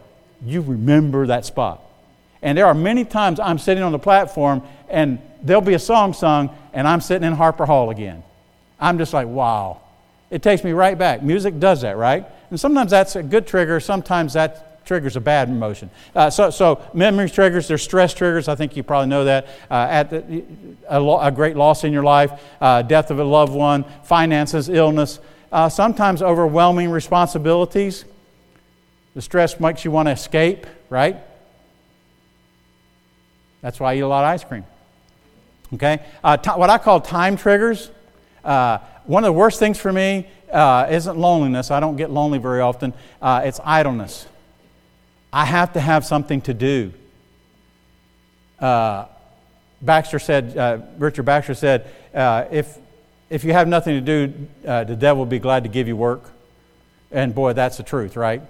[0.44, 1.82] You remember that spot.
[2.40, 6.12] And there are many times I'm sitting on the platform and there'll be a song
[6.12, 8.22] sung, and I'm sitting in Harper Hall again.
[8.80, 9.80] I'm just like, wow.
[10.30, 11.22] It takes me right back.
[11.22, 12.26] Music does that, right?
[12.50, 15.90] And sometimes that's a good trigger, sometimes that triggers a bad emotion.
[16.16, 18.48] Uh, so, so memory triggers, they're stress triggers.
[18.48, 19.46] I think you probably know that.
[19.70, 20.44] Uh, at the,
[20.88, 24.70] a, lo- a, great loss in your life, uh, death of a loved one, finances,
[24.70, 25.20] illness,
[25.52, 28.06] uh, sometimes overwhelming responsibilities.
[29.14, 31.18] The stress makes you want to escape, right?
[33.60, 34.64] That's why I eat a lot of ice cream.
[35.74, 35.98] Okay?
[36.24, 37.90] Uh, t- what I call time triggers.
[38.42, 41.70] Uh, one of the worst things for me uh, isn't loneliness.
[41.70, 42.94] I don't get lonely very often.
[43.20, 44.26] Uh, it's idleness.
[45.32, 46.92] I have to have something to do.
[48.58, 49.06] Uh,
[49.80, 51.90] Baxter said, uh, Richard Baxter said,
[52.50, 52.78] if,
[53.30, 56.30] if you have nothing to do, the devil will be glad to give you work.
[57.10, 58.42] And boy, that's the truth, right?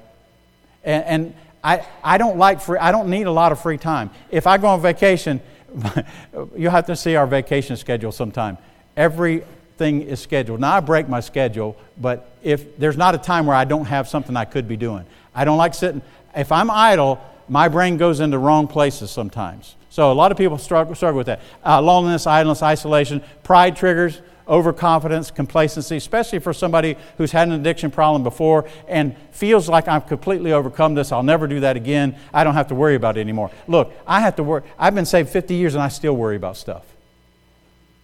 [0.84, 4.10] And, and I, I don't like free, I don't need a lot of free time.
[4.30, 5.40] If I go on vacation,
[6.56, 8.58] you'll have to see our vacation schedule sometime.
[8.96, 10.60] Everything is scheduled.
[10.60, 14.08] Now I break my schedule, but if there's not a time where I don't have
[14.08, 15.04] something I could be doing.
[15.34, 16.02] I don't like sitting.
[16.36, 19.76] If I'm idle, my brain goes into wrong places sometimes.
[19.90, 21.40] So a lot of people struggle, with that.
[21.64, 27.90] Uh, loneliness, idleness, isolation, pride triggers overconfidence, complacency, especially for somebody who's had an addiction
[27.90, 31.12] problem before and feels like I've completely overcome this.
[31.12, 32.16] I'll never do that again.
[32.32, 33.50] I don't have to worry about it anymore.
[33.66, 34.62] Look, I have to worry.
[34.78, 36.84] I've been saved 50 years and I still worry about stuff.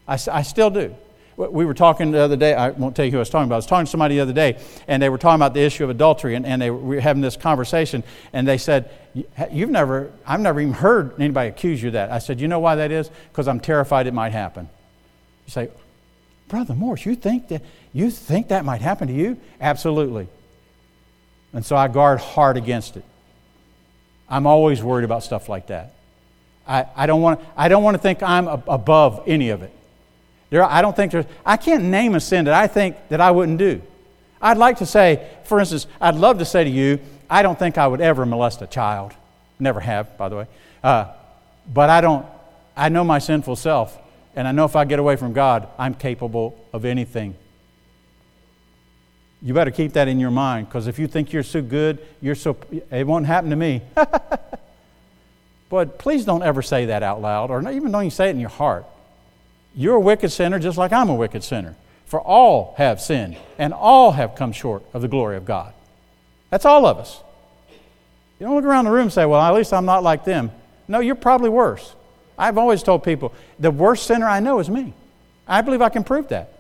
[0.07, 0.95] I, I still do.
[1.37, 3.57] We were talking the other day, I won't tell you who I was talking about.
[3.57, 5.83] I was talking to somebody the other day, and they were talking about the issue
[5.83, 8.91] of adultery, and, and they were having this conversation, and they said,
[9.51, 12.11] You've never, I've never even heard anybody accuse you of that.
[12.11, 13.11] I said, You know why that is?
[13.33, 14.69] Because I'm terrified it might happen.
[15.47, 15.71] You say,
[16.49, 19.39] Brother Morris, you think that you think that might happen to you?
[19.61, 20.29] Absolutely.
[21.53, 23.05] And so I guard hard against it.
[24.29, 25.95] I'm always worried about stuff like that.
[26.67, 29.73] I, I, don't, want, I don't want to think I'm above any of it.
[30.55, 33.33] There, I don't think there's, I can't name a sin that I think that I
[33.33, 33.83] wouldn't do.
[34.41, 37.77] I'd like to say, for instance, I'd love to say to you, I don't think
[37.77, 39.15] I would ever molest a child.
[39.59, 40.47] Never have, by the way.
[40.81, 41.07] Uh,
[41.73, 42.25] but I don't,
[42.77, 43.99] I know my sinful self.
[44.37, 47.35] And I know if I get away from God, I'm capable of anything.
[49.43, 52.37] You better keep that in your mind because if you think you're so good, you're
[52.37, 52.57] so
[52.93, 53.83] it won't happen to me.
[55.69, 58.41] but please don't ever say that out loud or even don't you say it in
[58.41, 58.87] your heart.
[59.75, 61.77] You're a wicked sinner just like I'm a wicked sinner.
[62.07, 65.73] For all have sinned and all have come short of the glory of God.
[66.51, 67.21] That's all of us.
[68.39, 70.51] You don't look around the room and say, well, at least I'm not like them.
[70.87, 71.95] No, you're probably worse.
[72.39, 74.93] I've always told people the worst sinner I know is me.
[75.47, 76.51] I believe I can prove that.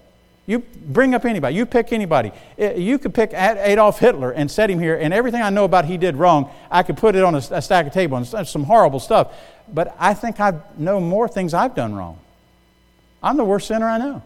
[0.46, 2.31] You bring up anybody, you pick anybody.
[2.59, 5.87] Eh, you could pick Adolf Hitler and set him here, and everything I know about
[5.87, 9.00] he did wrong, I could put it on a, stack of table and some horrible
[9.00, 9.33] stuff.
[9.72, 12.18] But I think I know more things I've done wrong.
[13.24, 14.22] I'm the worst sinner I know.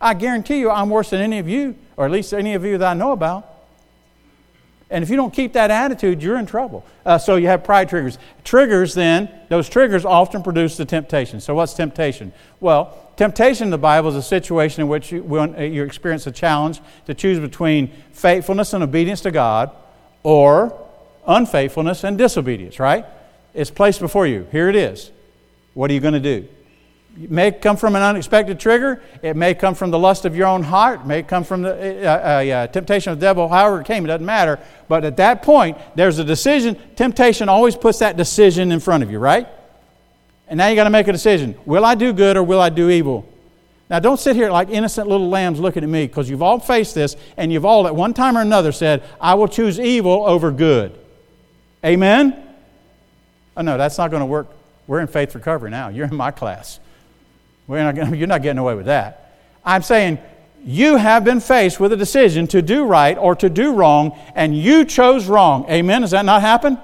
[0.00, 2.78] I guarantee you I'm worse than any of you, or at least any of you
[2.78, 3.52] that I know about.
[4.88, 6.86] And if you don't keep that attitude, you're in trouble.
[7.04, 8.18] Uh, so you have pride triggers.
[8.44, 11.40] Triggers, then, those triggers often produce the temptation.
[11.40, 12.32] So, what's temptation?
[12.60, 16.26] Well, temptation in the Bible is a situation in which you, when uh, you experience
[16.26, 19.70] a challenge to choose between faithfulness and obedience to God
[20.22, 20.86] or
[21.26, 23.04] unfaithfulness and disobedience, right?
[23.54, 24.46] It's placed before you.
[24.52, 25.10] Here it is.
[25.74, 26.48] What are you going to do?
[27.20, 29.02] It may come from an unexpected trigger.
[29.22, 31.00] It may come from the lust of your own heart.
[31.00, 34.04] It may come from the uh, uh, uh, temptation of the devil, however it came,
[34.04, 34.58] it doesn't matter.
[34.86, 36.78] But at that point, there's a decision.
[36.94, 39.48] Temptation always puts that decision in front of you, right?
[40.48, 41.56] And now you got to make a decision.
[41.64, 43.26] Will I do good or will I do evil?
[43.88, 46.94] Now, don't sit here like innocent little lambs looking at me because you've all faced
[46.94, 50.50] this and you've all at one time or another said, I will choose evil over
[50.50, 50.98] good.
[51.84, 52.42] Amen?
[53.56, 54.48] Oh, no, that's not going to work.
[54.86, 55.88] We're in faith recovery now.
[55.88, 56.80] You're in my class.
[57.68, 59.34] Not, you're not getting away with that.
[59.64, 60.18] I'm saying
[60.64, 64.56] you have been faced with a decision to do right or to do wrong, and
[64.56, 65.68] you chose wrong.
[65.70, 66.00] Amen?
[66.00, 66.74] Does that not happen?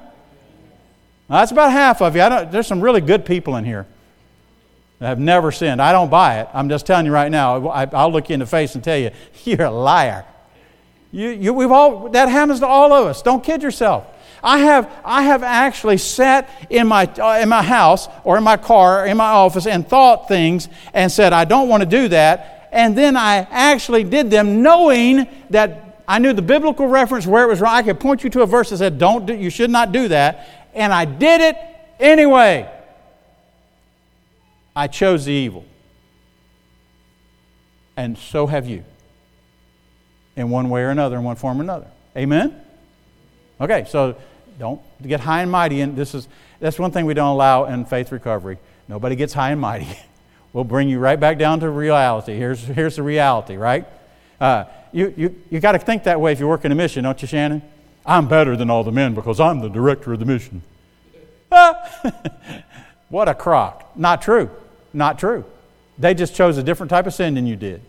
[1.29, 2.23] Now, that's about half of you.
[2.51, 3.87] there's some really good people in here
[4.99, 5.83] that have never sinned.
[5.83, 6.49] I don't buy it.
[6.55, 7.67] I'm just telling you right now.
[7.69, 9.11] I, will look you in the face and tell you,
[9.45, 10.25] you're a liar.
[11.11, 13.21] You, you, we've all, that happens to all of us.
[13.21, 14.07] Don't kid yourself.
[14.43, 18.57] I have, I have actually sat in my, uh, in my house or in my
[18.57, 22.09] car or in my office and thought things and said, I don't want to do
[22.09, 22.69] that.
[22.73, 27.47] And then I actually did them knowing that I knew the biblical reference where it
[27.47, 27.75] was wrong.
[27.75, 30.09] I could point you to a verse that said, don't do, you should not do
[30.09, 30.71] that.
[30.75, 31.57] And I did it
[32.01, 32.69] anyway.
[34.75, 35.65] I chose the evil.
[37.97, 38.85] And so have you.
[40.35, 41.89] In one way or another, in one form or another.
[42.17, 42.59] Amen?
[43.61, 44.17] Okay, so
[44.63, 45.81] don't get high and mighty.
[45.81, 46.29] And this is
[46.61, 48.59] that's one thing we don't allow in faith recovery.
[48.87, 49.89] Nobody gets high and mighty.
[50.53, 52.37] we'll bring you right back down to reality.
[52.37, 53.89] Here's, here's the reality, right?
[54.41, 57.21] Uh, you you, you got to think that way if you're working a mission, don't
[57.21, 57.61] you, Shannon?
[58.07, 60.63] I'm better than all the men because I'm the director of the mission.
[63.09, 63.97] what a crock.
[63.97, 64.49] Not true.
[64.93, 65.45] Not true.
[65.99, 67.83] They just chose a different type of sin than you did.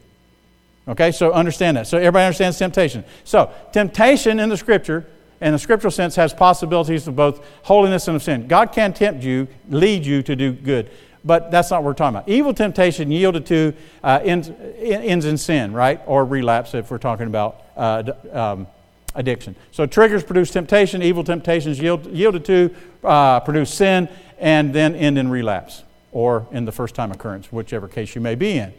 [0.88, 1.86] Okay, so understand that.
[1.86, 3.05] So everybody understands temptation.
[3.23, 5.05] So, temptation in the scripture,
[5.43, 8.47] in the scriptural sense, has possibilities of both holiness and of sin.
[8.47, 10.89] God can tempt you, lead you to do good,
[11.25, 12.29] but that's not what we're talking about.
[12.29, 16.01] Evil temptation yielded to uh, ends, ends in sin, right?
[16.06, 18.67] Or relapse if we're talking about uh, um,
[19.15, 19.56] addiction.
[19.71, 25.17] So, triggers produce temptation, evil temptations yield, yielded to uh, produce sin, and then end
[25.17, 28.73] in relapse or in the first time occurrence, whichever case you may be in.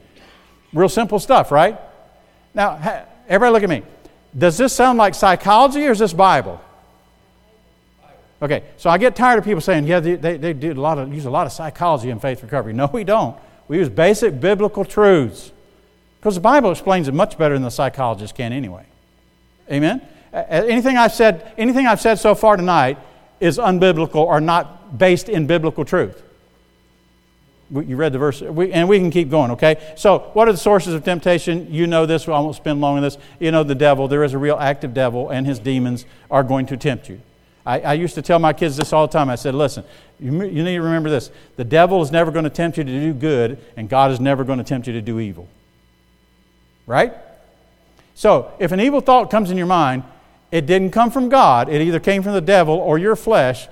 [0.72, 1.78] Real simple stuff, right?
[2.54, 3.82] Now, everybody look at me.
[4.36, 6.60] Does this sound like psychology or is this Bible?
[8.42, 10.98] Okay, so I get tired of people saying, yeah, they, they, they do a lot
[10.98, 12.72] of, use a lot of psychology in faith recovery.
[12.72, 13.36] No, we don't.
[13.68, 15.52] We use basic biblical truths
[16.20, 18.84] because the Bible explains it much better than the psychologist can anyway.
[19.70, 20.02] Amen?
[20.32, 22.98] Anything I've said, anything I've said so far tonight
[23.40, 26.22] is unbiblical or not based in biblical truth
[27.82, 29.94] you read the verse, we, and we can keep going, okay?
[29.96, 31.72] So, what are the sources of temptation?
[31.72, 33.18] You know this, I won't spend long on this.
[33.40, 36.66] You know the devil, there is a real active devil, and his demons are going
[36.66, 37.20] to tempt you.
[37.66, 39.30] I, I used to tell my kids this all the time.
[39.30, 39.84] I said, listen,
[40.20, 41.30] you, you need to remember this.
[41.56, 44.44] The devil is never going to tempt you to do good, and God is never
[44.44, 45.48] going to tempt you to do evil.
[46.86, 47.14] Right?
[48.14, 50.04] So, if an evil thought comes in your mind,
[50.52, 53.66] it didn't come from God, it either came from the devil or your flesh.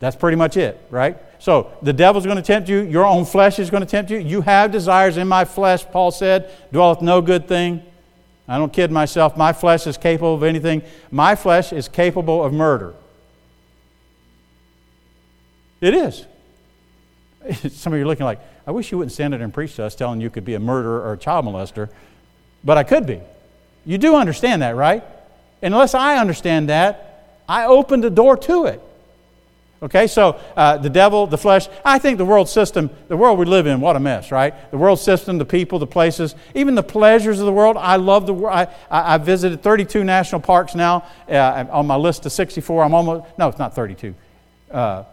[0.00, 1.16] That's pretty much it, right?
[1.46, 2.78] So the devil's going to tempt you.
[2.78, 4.18] Your own flesh is going to tempt you.
[4.18, 7.84] You have desires in my flesh, Paul said, dwelleth no good thing.
[8.48, 9.36] I don't kid myself.
[9.36, 10.82] My flesh is capable of anything.
[11.12, 12.94] My flesh is capable of murder.
[15.80, 16.26] It is.
[17.72, 19.84] Some of you are looking like, I wish you wouldn't stand there and preach to
[19.84, 21.90] us telling you could be a murderer or a child molester,
[22.64, 23.20] but I could be.
[23.84, 25.04] You do understand that, right?
[25.62, 28.82] Unless I understand that, I open the door to it.
[29.86, 33.44] Okay, so uh, the devil, the flesh, I think the world system, the world we
[33.44, 34.52] live in, what a mess, right?
[34.72, 37.76] The world system, the people, the places, even the pleasures of the world.
[37.76, 38.52] I love the world.
[38.52, 42.82] I, I, visited 32 national parks now uh, on my list of 64.
[42.82, 44.12] I'm almost, no, it's not 32,
[44.72, 45.04] uh,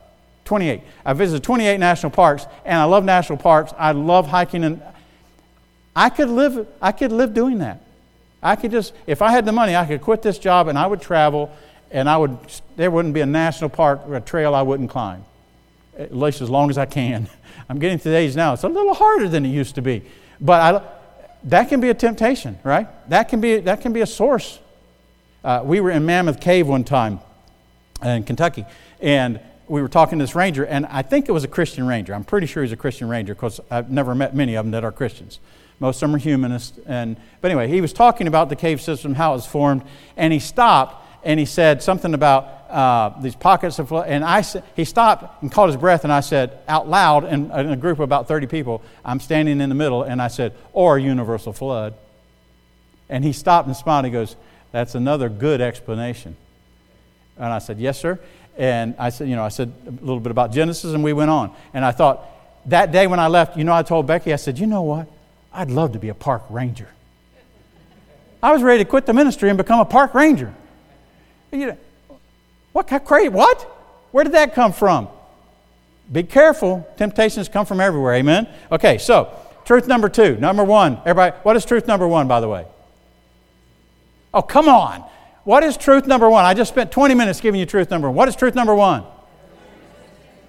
[0.46, 0.82] 28.
[1.06, 3.74] I visited 28 national parks, and I love national parks.
[3.78, 4.82] I love hiking, and
[5.96, 7.80] I could live, I could live doing that.
[8.42, 10.86] I could just, if I had the money, I could quit this job and I
[10.86, 11.50] would travel
[11.94, 12.38] and I would,
[12.76, 15.24] there wouldn't be a national park or a trail I wouldn't climb,
[15.98, 17.30] at least as long as I can.
[17.70, 20.02] I'm getting to the age now, it's a little harder than it used to be.
[20.42, 20.92] But I,
[21.46, 22.88] that can be a temptation, right?
[23.10, 24.60] That can be, that can be a source.
[25.44, 27.20] Uh, we were in Mammoth Cave one time
[28.04, 28.66] in Kentucky,
[29.00, 32.14] and we were talking to this ranger, and I think it was a Christian ranger.
[32.14, 34.84] I'm pretty sure he's a Christian ranger because I've never met many of them that
[34.84, 35.40] are Christians.
[35.80, 36.80] Most of them are humanists.
[36.86, 39.84] And, but anyway, he was talking about the cave system, how it was formed,
[40.18, 44.08] and he stopped and he said something about uh, these pockets of flood.
[44.10, 44.44] And I,
[44.76, 48.00] he stopped and caught his breath, and I said out loud in, in a group
[48.00, 51.94] of about 30 people, I'm standing in the middle, and I said, or universal flood.
[53.10, 54.06] And he stopped and smiled.
[54.06, 54.36] He goes,
[54.72, 56.36] That's another good explanation.
[57.38, 58.20] And I said, Yes, sir.
[58.58, 61.30] And I said, You know, I said a little bit about Genesis, and we went
[61.30, 61.56] on.
[61.74, 62.26] And I thought,
[62.68, 65.08] that day when I left, you know, I told Becky, I said, You know what?
[65.54, 66.90] I'd love to be a park ranger.
[68.42, 70.54] I was ready to quit the ministry and become a park ranger.
[71.54, 71.78] You know,
[72.72, 73.30] what crazy?
[73.30, 73.62] What?
[74.12, 75.08] Where did that come from?
[76.12, 76.88] Be careful.
[76.98, 78.16] Temptations come from everywhere.
[78.16, 78.48] Amen.
[78.72, 79.34] Okay, so
[79.66, 80.36] truth number two.
[80.38, 80.98] Number one.
[81.06, 82.66] Everybody, what is truth number one, by the way?
[84.34, 85.06] Oh, come on.
[85.44, 86.44] What is truth number one?
[86.44, 88.16] I just spent 20 minutes giving you truth number one.
[88.16, 89.04] What is truth number one?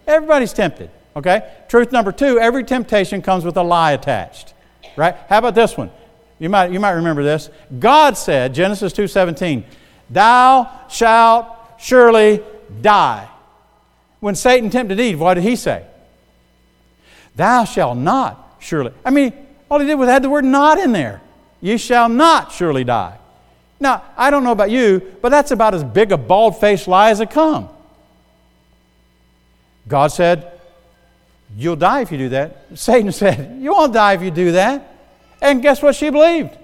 [0.07, 0.91] Everybody's tempted.
[1.17, 1.51] Okay?
[1.69, 4.55] Truth number two every temptation comes with a lie attached.
[4.97, 5.15] Right?
[5.29, 5.91] How about this one?
[6.39, 7.51] You might, you might remember this.
[7.79, 9.65] God said, Genesis 2.17,
[10.15, 11.49] Thou shalt
[11.81, 12.41] surely
[12.81, 13.29] die.
[14.21, 15.85] When Satan tempted Eve, what did he say?
[17.35, 18.93] Thou shalt not surely.
[19.05, 19.33] I mean,
[19.69, 21.21] all he did was add the word not in there.
[21.61, 23.19] You shall not surely die.
[23.81, 27.11] Now, I don't know about you, but that's about as big a bald faced lie
[27.11, 27.69] as it come.
[29.89, 30.53] God said,
[31.57, 32.67] You'll die if you do that.
[32.75, 34.95] Satan said, You won't die if you do that.
[35.43, 36.57] And guess what she believed?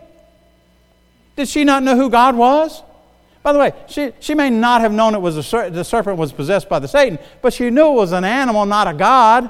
[1.34, 2.82] Did she not know who God was?
[3.42, 6.32] By the way, she, she may not have known it was a, the serpent was
[6.32, 9.48] possessed by the Satan, but she knew it was an animal, not a God.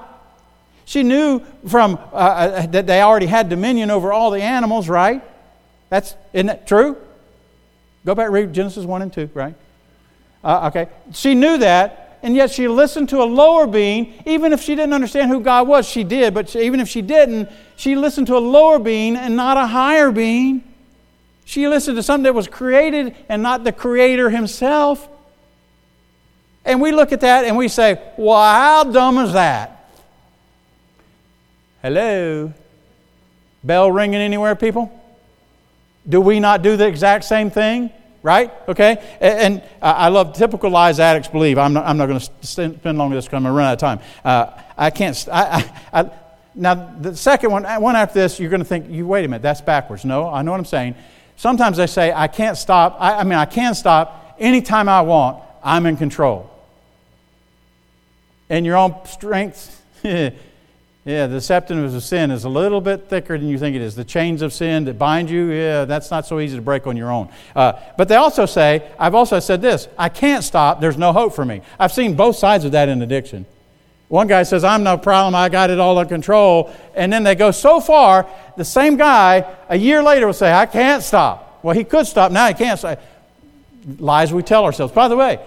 [0.84, 5.22] She knew from uh, uh, that they already had dominion over all the animals, right?
[5.88, 6.96] That's isn't that true?
[8.04, 9.54] Go back read Genesis one and two, right?
[10.42, 14.62] Uh, okay, she knew that, and yet she listened to a lower being, even if
[14.62, 15.86] she didn't understand who God was.
[15.86, 19.36] She did, but she, even if she didn't, she listened to a lower being and
[19.36, 20.62] not a higher being.
[21.50, 25.08] She listened to something that was created and not the Creator Himself.
[26.64, 29.90] And we look at that and we say, well, how dumb is that?
[31.82, 32.52] Hello?
[33.64, 34.92] Bell ringing anywhere, people?
[36.08, 37.90] Do we not do the exact same thing?
[38.22, 38.52] Right?
[38.68, 39.02] Okay?
[39.20, 41.58] And, I love typical lies addicts believe.
[41.58, 43.66] I'm not, I'm not going to spend long with this because I'm going to run
[43.66, 43.98] out of time.
[44.24, 45.28] Uh, I can't.
[45.32, 46.10] I, I, I,
[46.54, 49.42] now, the second one, one after this, you're going to think, you wait a minute,
[49.42, 50.04] that's backwards.
[50.04, 50.94] No, I know what I'm saying.
[51.40, 52.98] Sometimes they say, I can't stop.
[53.00, 55.42] I, I mean, I can stop anytime I want.
[55.64, 56.50] I'm in control.
[58.50, 63.48] And your own strength, Yeah, the septum of sin is a little bit thicker than
[63.48, 63.94] you think it is.
[63.94, 66.94] The chains of sin that bind you, yeah, that's not so easy to break on
[66.94, 67.30] your own.
[67.56, 71.34] Uh, but they also say, I've also said this I can't stop, there's no hope
[71.34, 71.62] for me.
[71.78, 73.46] I've seen both sides of that in addiction.
[74.10, 76.74] One guy says, I'm no problem, I got it all under control.
[76.96, 80.66] And then they go so far, the same guy a year later will say, I
[80.66, 81.60] can't stop.
[81.62, 83.00] Well, he could stop, now he can't stop.
[83.98, 84.92] Lies we tell ourselves.
[84.92, 85.38] By the way,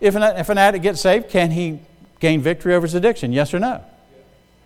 [0.00, 1.78] if an, if an addict gets saved, can he
[2.18, 3.34] gain victory over his addiction?
[3.34, 3.84] Yes or no?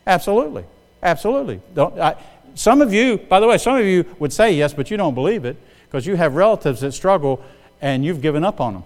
[0.07, 0.65] Absolutely.
[1.03, 1.61] Absolutely.
[1.75, 2.17] Don't, I,
[2.55, 5.15] some of you, by the way, some of you would say yes, but you don't
[5.15, 7.45] believe it because you have relatives that struggle
[7.81, 8.85] and you've given up on them.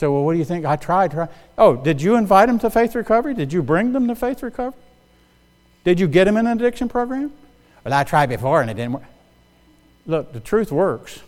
[0.00, 0.64] So, well, what do you think?
[0.64, 1.10] I tried.
[1.10, 1.28] tried.
[1.58, 3.34] Oh, did you invite them to faith recovery?
[3.34, 4.80] Did you bring them to faith recovery?
[5.84, 7.30] Did you get them in an addiction program?
[7.84, 9.02] Well, I tried before and it didn't work.
[10.06, 11.20] Look, the truth works.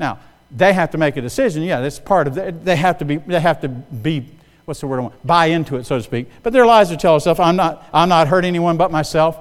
[0.00, 0.18] Now,
[0.50, 1.62] they have to make a decision.
[1.62, 2.64] Yeah, that's part of it.
[2.64, 4.26] They have to be, they have to be
[4.64, 5.24] what's the word I want?
[5.24, 6.28] Buy into it, so to speak.
[6.42, 9.38] But their lies to tell themselves, I'm not, I'm not hurting anyone but myself.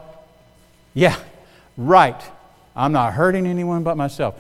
[0.94, 1.16] Yeah,
[1.78, 2.22] right.
[2.76, 4.40] I'm not hurting anyone but myself.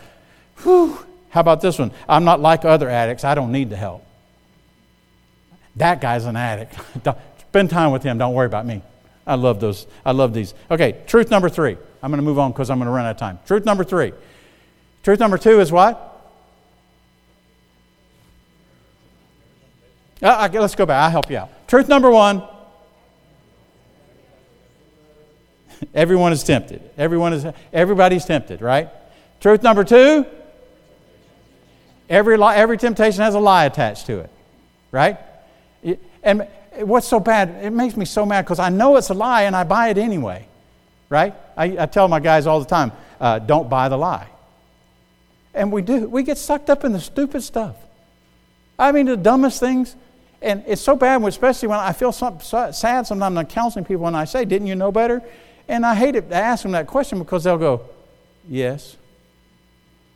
[0.57, 1.07] Whew.
[1.29, 1.91] How about this one?
[2.07, 3.23] I'm not like other addicts.
[3.23, 4.03] I don't need the help.
[5.75, 6.75] That guy's an addict.
[7.49, 8.17] Spend time with him.
[8.17, 8.81] Don't worry about me.
[9.25, 9.85] I love those.
[10.05, 10.53] I love these.
[10.71, 11.77] Okay, truth number three.
[12.01, 13.39] I'm going to move on because I'm going to run out of time.
[13.45, 14.13] Truth number three.
[15.03, 16.05] Truth number two is what?
[20.21, 21.03] Uh, let's go back.
[21.03, 21.49] I'll help you out.
[21.67, 22.43] Truth number one
[25.93, 26.81] everyone is tempted.
[26.97, 28.89] Everyone is, everybody's tempted, right?
[29.39, 30.25] Truth number two
[32.09, 34.29] every, lie, every temptation has a lie attached to it,
[34.91, 35.17] right?
[36.23, 36.47] And
[36.79, 37.63] what's so bad?
[37.63, 39.97] It makes me so mad because I know it's a lie and I buy it
[39.97, 40.47] anyway,
[41.09, 41.33] right?
[41.55, 44.27] I, I tell my guys all the time uh, don't buy the lie.
[45.53, 46.07] And we do.
[46.07, 47.75] We get sucked up in the stupid stuff.
[48.77, 49.95] I mean, the dumbest things.
[50.41, 54.07] And it's so bad, especially when I feel so, so sad sometimes I'm counseling people
[54.07, 55.21] and I say, Didn't you know better?
[55.67, 57.81] And I hate it to ask them that question because they'll go,
[58.47, 58.95] Yes.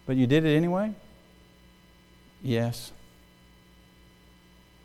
[0.06, 0.94] But you did it anyway?
[2.44, 2.92] Yes.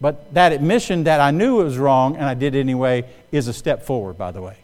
[0.01, 3.53] But that admission that I knew it was wrong and I did anyway is a
[3.53, 4.57] step forward, by the way.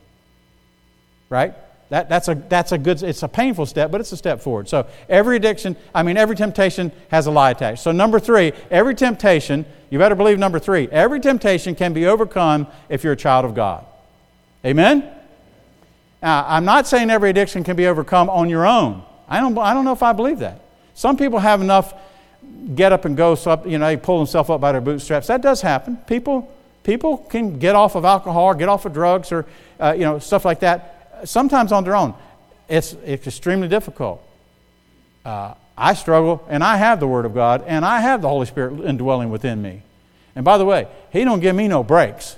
[1.28, 1.54] Right?
[1.90, 4.68] That, that's, a, that's a good, it's a painful step, but it's a step forward.
[4.68, 7.82] So every addiction, I mean, every temptation has a lie attached.
[7.82, 12.68] So number three, every temptation, you better believe number three, every temptation can be overcome
[12.88, 13.84] if you're a child of God.
[14.64, 15.10] Amen?
[16.22, 19.02] Now, I'm not saying every addiction can be overcome on your own.
[19.28, 20.62] I don't, I don't know if I believe that.
[20.94, 21.92] Some people have enough
[22.74, 25.26] get up and go, so up, you know, they pull themselves up by their bootstraps.
[25.26, 25.96] That does happen.
[26.06, 26.52] People,
[26.82, 29.46] people can get off of alcohol or get off of drugs or,
[29.80, 30.94] uh, you know, stuff like that
[31.24, 32.14] sometimes on their own.
[32.68, 34.22] It's, it's extremely difficult.
[35.24, 38.46] Uh, I struggle, and I have the Word of God, and I have the Holy
[38.46, 39.82] Spirit indwelling within me.
[40.36, 42.36] And by the way, He don't give me no breaks.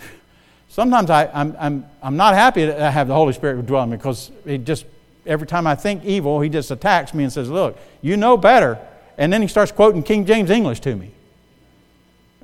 [0.68, 4.30] Sometimes I, I'm, I'm, I'm not happy that I have the Holy Spirit dwelling because
[4.44, 4.86] He just,
[5.26, 8.78] every time I think evil, He just attacks me and says, Look, you know better.
[9.18, 11.10] And then He starts quoting King James English to me.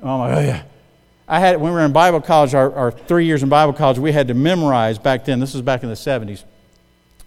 [0.03, 0.63] I'm like, oh, yeah.
[1.27, 3.97] I had, when we were in Bible college, our, our three years in Bible college,
[3.97, 6.43] we had to memorize back then, this was back in the 70s,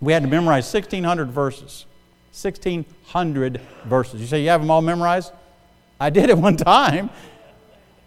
[0.00, 1.86] we had to memorize 1,600 verses.
[2.40, 4.20] 1,600 verses.
[4.20, 5.32] You say, you have them all memorized?
[5.98, 7.10] I did it one time.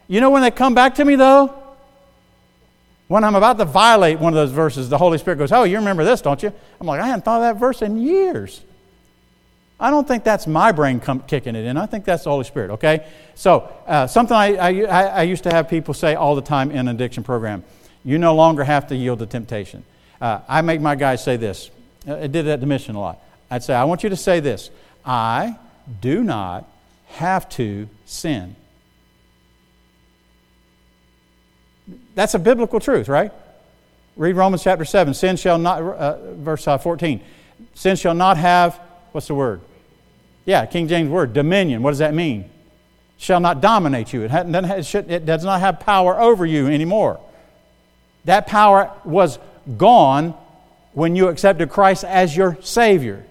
[0.07, 1.53] You know when they come back to me, though?
[3.07, 5.75] When I'm about to violate one of those verses, the Holy Spirit goes, Oh, you
[5.77, 6.53] remember this, don't you?
[6.79, 8.61] I'm like, I hadn't thought of that verse in years.
[9.81, 11.75] I don't think that's my brain come, kicking it in.
[11.75, 13.07] I think that's the Holy Spirit, okay?
[13.33, 16.77] So, uh, something I, I, I, used to have people say all the time in
[16.77, 17.63] an addiction program
[18.03, 19.83] you no longer have to yield to temptation.
[20.19, 21.71] Uh, I make my guys say this.
[22.07, 23.19] I did that at the mission a lot.
[23.49, 24.69] I'd say, I want you to say this
[25.03, 25.57] I
[25.99, 26.69] do not
[27.07, 28.55] have to sin.
[32.13, 33.31] That's a biblical truth, right?
[34.15, 35.13] Read Romans chapter 7.
[35.13, 37.21] Sin shall not, uh, verse uh, 14.
[37.73, 38.79] Sin shall not have,
[39.11, 39.61] what's the word?
[40.45, 41.83] Yeah, King James word, dominion.
[41.83, 42.49] What does that mean?
[43.17, 44.23] Shall not dominate you.
[44.23, 47.19] It, does not have power over you anymore.
[48.25, 49.37] That power was
[49.77, 50.35] gone
[50.93, 53.25] when you accepted Christ as your Savior.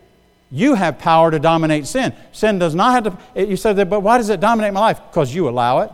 [0.51, 2.13] You have power to dominate sin.
[2.33, 3.47] Sin does not have to.
[3.47, 5.01] You said that, but why does it dominate my life?
[5.11, 5.91] Because you allow it.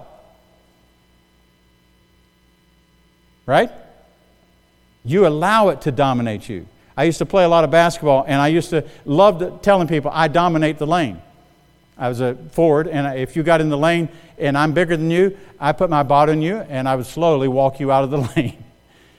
[3.44, 3.70] Right?
[5.04, 6.66] You allow it to dominate you.
[6.96, 10.10] I used to play a lot of basketball, and I used to love telling people
[10.14, 11.20] I dominate the lane.
[11.98, 15.10] I was a forward, and if you got in the lane and I'm bigger than
[15.10, 18.10] you, I put my body on you, and I would slowly walk you out of
[18.10, 18.62] the lane.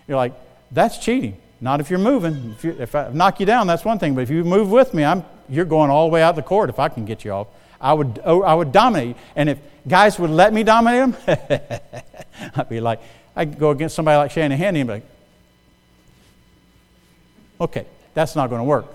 [0.08, 0.34] You're like,
[0.72, 1.38] that's cheating.
[1.60, 2.56] Not if you're moving.
[2.58, 4.14] If, you, if I knock you down, that's one thing.
[4.14, 6.70] But if you move with me, I'm, you're going all the way out the court
[6.70, 7.48] if I can get you off.
[7.82, 9.18] I would, oh, I would dominate.
[9.36, 11.40] And if guys would let me dominate them,
[12.56, 13.02] I'd be like,
[13.36, 15.06] I'd go against somebody like Shannon Handy and be like,
[17.60, 18.86] okay, that's not going to work.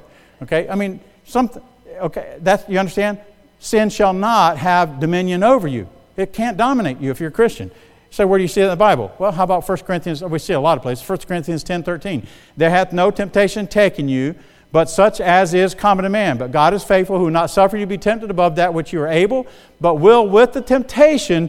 [0.43, 0.69] Okay?
[0.69, 1.63] I mean, something,
[2.01, 3.19] okay, that's, you understand?
[3.59, 5.89] Sin shall not have dominion over you.
[6.17, 7.71] It can't dominate you if you're a Christian.
[8.11, 9.11] So where do you see it in the Bible?
[9.19, 10.23] Well, how about 1 Corinthians?
[10.23, 11.09] We see a lot of places.
[11.09, 12.27] 1 Corinthians 10 13.
[12.57, 14.35] There hath no temptation taken you,
[14.71, 16.37] but such as is common to man.
[16.37, 18.93] But God is faithful, who will not suffer you to be tempted above that which
[18.93, 19.47] you are able,
[19.81, 21.49] but will with the temptation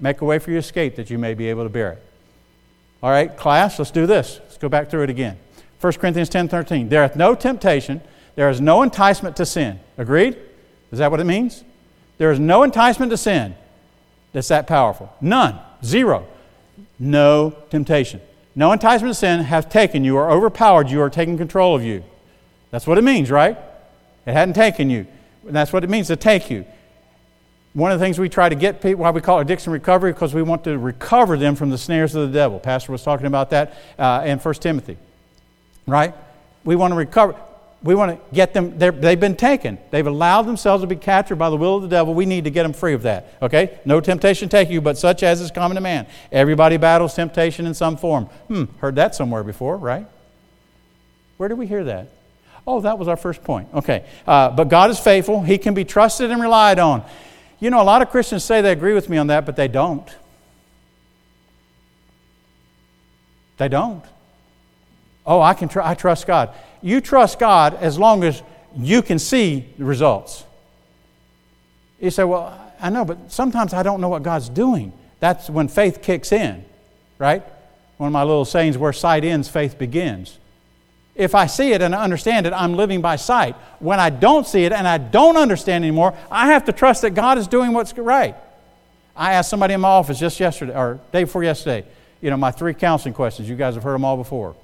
[0.00, 2.02] make a way for your escape that you may be able to bear it.
[3.02, 4.38] All right, class, let's do this.
[4.44, 5.36] Let's go back through it again.
[5.80, 6.88] 1 Corinthians 10 13.
[6.88, 8.00] There hath no temptation,
[8.36, 9.80] there is no enticement to sin.
[9.98, 10.36] Agreed?
[10.90, 11.64] Is that what it means?
[12.18, 13.54] There is no enticement to sin
[14.32, 15.12] that's that powerful.
[15.20, 15.58] None.
[15.84, 16.26] Zero.
[16.98, 18.20] No temptation.
[18.54, 22.04] No enticement to sin has taken you or overpowered you or taken control of you.
[22.70, 23.56] That's what it means, right?
[24.26, 25.06] It hadn't taken you.
[25.44, 26.64] That's what it means to take you.
[27.72, 30.12] One of the things we try to get people, why we call it addiction recovery,
[30.12, 32.58] because we want to recover them from the snares of the devil.
[32.60, 34.96] Pastor was talking about that uh, in 1 Timothy,
[35.86, 36.14] right?
[36.64, 37.36] We want to recover
[37.84, 39.78] we want to get them, they've been taken.
[39.90, 42.14] They've allowed themselves to be captured by the will of the devil.
[42.14, 43.34] We need to get them free of that.
[43.42, 43.78] Okay?
[43.84, 46.06] No temptation take you, but such as is common to man.
[46.32, 48.24] Everybody battles temptation in some form.
[48.48, 50.06] Hmm, heard that somewhere before, right?
[51.36, 52.08] Where did we hear that?
[52.66, 53.68] Oh, that was our first point.
[53.74, 54.06] Okay.
[54.26, 55.42] Uh, but God is faithful.
[55.42, 57.04] He can be trusted and relied on.
[57.60, 59.68] You know, a lot of Christians say they agree with me on that, but they
[59.68, 60.08] don't.
[63.58, 64.02] They don't.
[65.26, 66.54] Oh, I can tr- I trust God
[66.84, 68.42] you trust God as long as
[68.76, 70.44] you can see the results.
[71.98, 74.92] You say, Well, I know, but sometimes I don't know what God's doing.
[75.18, 76.62] That's when faith kicks in,
[77.18, 77.42] right?
[77.96, 80.38] One of my little sayings where sight ends, faith begins.
[81.14, 83.56] If I see it and I understand it, I'm living by sight.
[83.78, 87.10] When I don't see it and I don't understand anymore, I have to trust that
[87.10, 88.34] God is doing what's right.
[89.16, 91.86] I asked somebody in my office just yesterday, or day before yesterday,
[92.20, 93.48] you know, my three counseling questions.
[93.48, 94.54] You guys have heard them all before.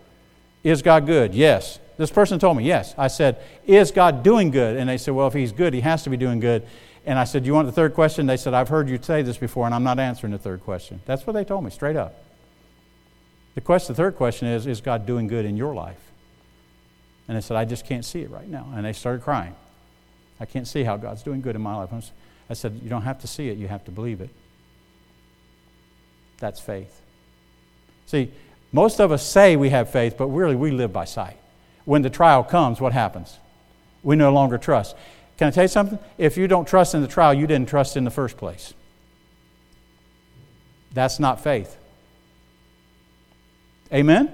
[0.63, 1.35] Is God good?
[1.35, 1.79] Yes.
[1.97, 2.95] This person told me, yes.
[2.97, 4.77] I said, Is God doing good?
[4.77, 6.67] And they said, Well, if He's good, He has to be doing good.
[7.07, 8.27] And I said, You want the third question?
[8.27, 11.01] They said, I've heard you say this before, and I'm not answering the third question.
[11.07, 12.25] That's what they told me, straight up.
[13.55, 16.01] The, question, the third question is, Is God doing good in your life?
[17.29, 18.67] And they said, I just can't see it right now.
[18.75, 19.55] And they started crying.
[20.41, 21.91] I can't see how God's doing good in my life.
[22.49, 24.31] I said, You don't have to see it, you have to believe it.
[26.39, 27.01] That's faith.
[28.07, 28.33] See,
[28.73, 31.37] most of us say we have faith, but really we live by sight
[31.91, 33.37] when the trial comes, what happens?
[34.05, 34.95] We no longer trust.
[35.37, 35.99] Can I tell you something?
[36.19, 38.75] If you don't trust in the trial, you didn't trust in the first place.
[40.93, 41.77] That's not faith.
[43.93, 44.33] Amen?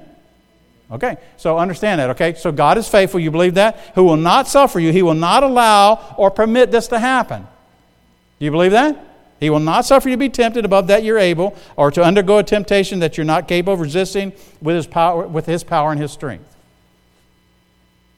[0.90, 2.34] Okay, so understand that, okay?
[2.34, 3.78] So God is faithful, you believe that?
[3.94, 7.46] Who will not suffer you, He will not allow or permit this to happen.
[8.38, 9.02] Do you believe that?
[9.38, 12.38] He will not suffer you to be tempted above that you're able, or to undergo
[12.38, 16.00] a temptation that you're not capable of resisting with His power, with his power and
[16.00, 16.56] His strength.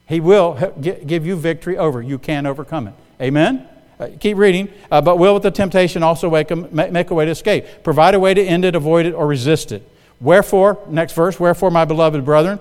[0.07, 2.01] He will give you victory over.
[2.01, 2.95] You can overcome it.
[3.21, 3.69] Amen?
[4.01, 4.71] Uh, keep reading.
[4.91, 7.67] Uh, but will with the temptation also make a, make a way to escape.
[7.83, 9.87] Provide a way to end it, avoid it, or resist it.
[10.21, 12.59] Wherefore, next verse, wherefore, my beloved brethren,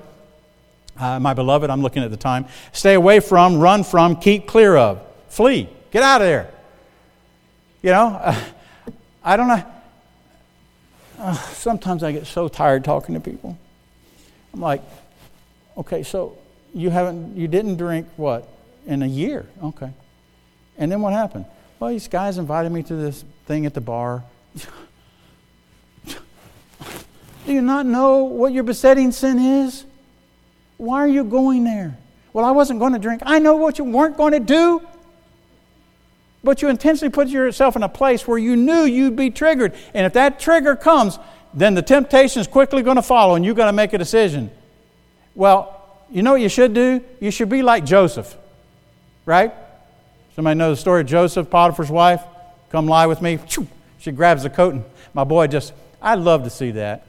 [0.99, 4.75] uh, my beloved, I'm looking at the time, stay away from, run from, keep clear
[4.75, 6.51] of, flee, get out of there.
[7.87, 8.37] You know, uh,
[9.23, 9.63] I don't know.
[11.17, 13.57] Uh, sometimes I get so tired talking to people.
[14.53, 14.81] I'm like,
[15.77, 16.37] okay, so
[16.73, 18.45] you haven't you didn't drink what?
[18.87, 19.89] In a year okay.
[20.77, 21.45] And then what happened?
[21.79, 24.25] Well these guys invited me to this thing at the bar.
[26.05, 26.17] Do
[27.45, 29.85] you not know what your besetting sin is?
[30.75, 31.97] Why are you going there?
[32.33, 33.21] Well i wasn't going to drink.
[33.25, 34.85] I know what you weren't going to do
[36.47, 40.05] but you intentionally put yourself in a place where you knew you'd be triggered and
[40.05, 41.19] if that trigger comes
[41.53, 44.49] then the temptation is quickly going to follow and you've got to make a decision
[45.35, 45.77] well
[46.09, 47.03] you know what you should do?
[47.19, 48.35] You should be like Joseph,
[49.25, 49.53] right?
[50.35, 52.21] Somebody know the story of Joseph, Potiphar's wife?
[52.69, 53.39] Come lie with me.
[53.99, 57.05] She grabs the coat, and my boy just, I'd love to see that.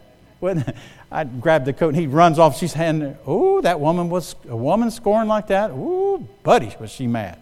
[1.11, 2.59] I grab the coat, and he runs off.
[2.59, 5.71] She's handing, oh, that woman was, a woman scorned like that?
[5.71, 7.39] Ooh, buddy, was she mad.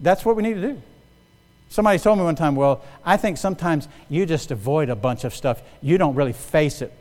[0.00, 0.82] That's what we need to do.
[1.70, 5.34] Somebody told me one time, well, I think sometimes you just avoid a bunch of
[5.34, 5.60] stuff.
[5.82, 6.92] You don't really face it.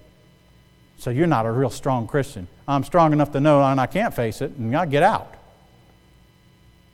[0.97, 2.47] So you're not a real strong Christian.
[2.67, 5.33] I'm strong enough to know and I can't face it, and I get out.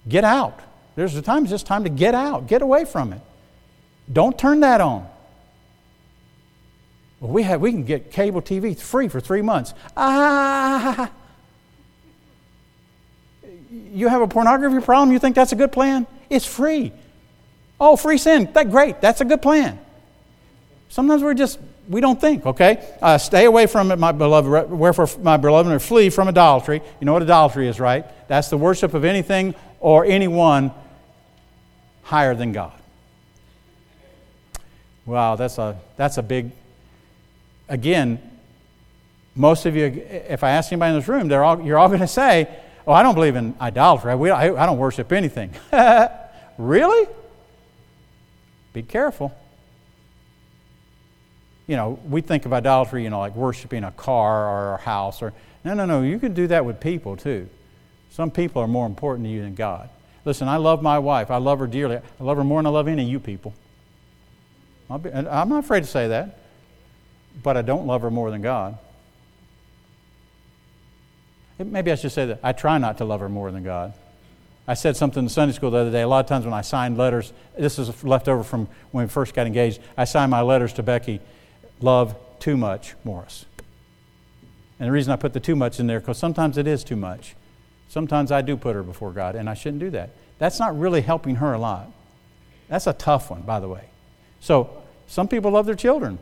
[0.08, 0.60] Get out.
[0.96, 3.22] There's a time, it's just time to get out, get away from it.
[4.12, 5.08] Don't turn that on.
[7.20, 9.74] Well, we, have, we can get cable TV free for three months.
[9.96, 11.10] Ah!
[13.94, 15.12] You have a pornography problem?
[15.12, 16.08] You think that's a good plan?
[16.30, 16.92] It's free.
[17.80, 18.50] Oh, free sin.
[18.54, 19.00] That great.
[19.02, 19.80] That's a good plan.
[20.90, 22.46] Sometimes we're just we don't think.
[22.46, 24.72] Okay, uh, stay away from it, my beloved.
[24.72, 26.82] Wherefore, my beloved, or flee from idolatry.
[27.00, 28.06] You know what idolatry is, right?
[28.28, 30.72] That's the worship of anything or anyone
[32.04, 32.74] higher than God.
[35.06, 36.52] Wow, that's a that's a big.
[37.70, 38.20] Again,
[39.36, 42.02] most of you, if I ask anybody in this room, they're all, you're all going
[42.02, 42.48] to say,
[42.88, 44.16] "Oh, I don't believe in idolatry.
[44.16, 45.52] We, I, I don't worship anything."
[46.58, 47.08] really?
[48.74, 49.36] Be careful.
[51.68, 55.22] You know, we think of idolatry, you know, like worshiping a car or a house
[55.22, 57.48] or no, no, no, you can do that with people too.
[58.10, 59.90] Some people are more important to you than God.
[60.26, 61.32] Listen, I love my wife.
[61.32, 61.98] I love her dearly.
[61.98, 63.54] I love her more than I love any of you people.
[65.02, 66.40] Be, I'm not afraid to say that,
[67.42, 68.78] but I don't love her more than God.
[71.60, 73.94] Maybe I should say that I try not to love her more than God.
[74.68, 76.02] I said something in Sunday school the other day.
[76.02, 79.10] A lot of times when I signed letters, this is left over from when we
[79.10, 81.20] first got engaged, I signed my letters to Becky,
[81.82, 83.46] love too much, Morris.
[84.80, 86.96] And the reason I put the too much in there, because sometimes it is too
[86.96, 87.36] much.
[87.90, 90.12] Sometimes I do put her before God, and I shouldn't do that.
[90.40, 91.92] That's not really helping her a lot.
[92.70, 93.84] That's a tough one, by the way.
[94.40, 96.18] So, some people love their children.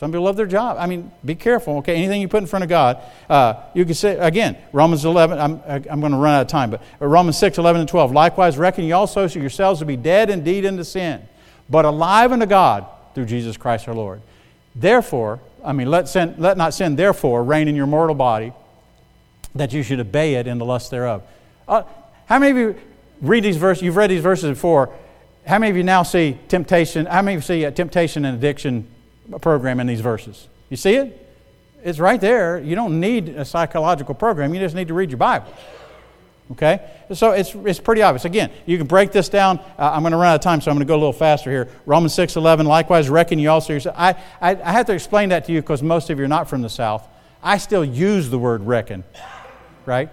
[0.00, 0.78] Some people love their job.
[0.80, 1.94] I mean, be careful, okay?
[1.94, 5.60] Anything you put in front of God, uh, you can say, again, Romans 11, I'm,
[5.66, 8.10] I'm going to run out of time, but Romans 6, 11, and 12.
[8.10, 11.20] Likewise, reckon ye also yourselves to be dead indeed unto sin,
[11.68, 14.22] but alive unto God through Jesus Christ our Lord.
[14.74, 18.54] Therefore, I mean, let, sin, let not sin, therefore, reign in your mortal body,
[19.54, 21.24] that you should obey it in the lust thereof.
[21.68, 21.82] Uh,
[22.24, 22.80] how many of you
[23.20, 23.82] read these verses?
[23.82, 24.94] You've read these verses before.
[25.46, 27.04] How many of you now see temptation?
[27.04, 28.88] How many of you see a temptation and addiction
[29.38, 30.48] program in these verses.
[30.68, 31.26] You see it?
[31.82, 32.58] It's right there.
[32.58, 35.52] You don't need a psychological program, you just need to read your Bible.
[36.52, 36.80] Okay?
[37.14, 38.24] So it's, it's pretty obvious.
[38.24, 39.58] Again, you can break this down.
[39.78, 41.12] Uh, I'm going to run out of time, so I'm going to go a little
[41.12, 41.68] faster here.
[41.86, 43.94] Romans 6 11, likewise, reckon you also yourself.
[43.98, 46.48] I, I, I have to explain that to you because most of you are not
[46.48, 47.06] from the South.
[47.42, 49.04] I still use the word reckon,
[49.86, 50.10] right?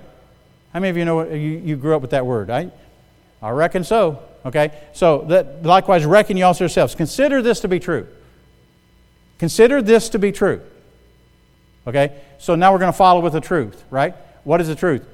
[0.73, 2.49] How many of you know you, you grew up with that word?
[2.49, 2.71] I,
[3.41, 4.23] I reckon so.
[4.45, 4.71] Okay?
[4.93, 6.95] So, that, likewise, reckon you also yourselves.
[6.95, 8.07] Consider this to be true.
[9.39, 10.61] Consider this to be true.
[11.85, 12.19] Okay?
[12.37, 14.15] So now we're going to follow with the truth, right?
[14.43, 15.05] What is the truth?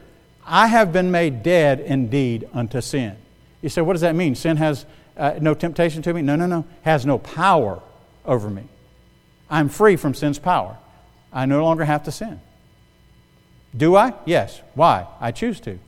[0.45, 3.15] I have been made dead indeed unto sin.
[3.61, 4.36] You say, what does that mean?
[4.36, 6.21] Sin has uh, no temptation to me?
[6.21, 6.65] No, no, no.
[6.82, 7.82] Has no power
[8.26, 8.63] over me.
[9.49, 10.78] I'm free from sin's power.
[11.32, 12.41] I no longer have to sin.
[13.76, 14.13] Do I?
[14.26, 14.61] Yes.
[14.76, 15.07] Why?
[15.19, 15.80] I choose to.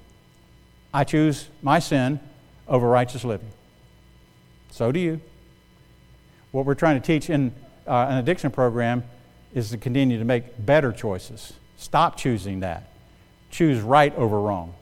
[0.93, 2.19] I choose my sin
[2.67, 3.51] over righteous living.
[4.71, 5.21] So do you.
[6.51, 7.53] What we're trying to teach in
[7.88, 9.03] uh, an addiction program
[9.53, 11.53] is to continue to make better choices.
[11.77, 12.89] Stop choosing that.
[13.49, 14.73] Choose right over wrong.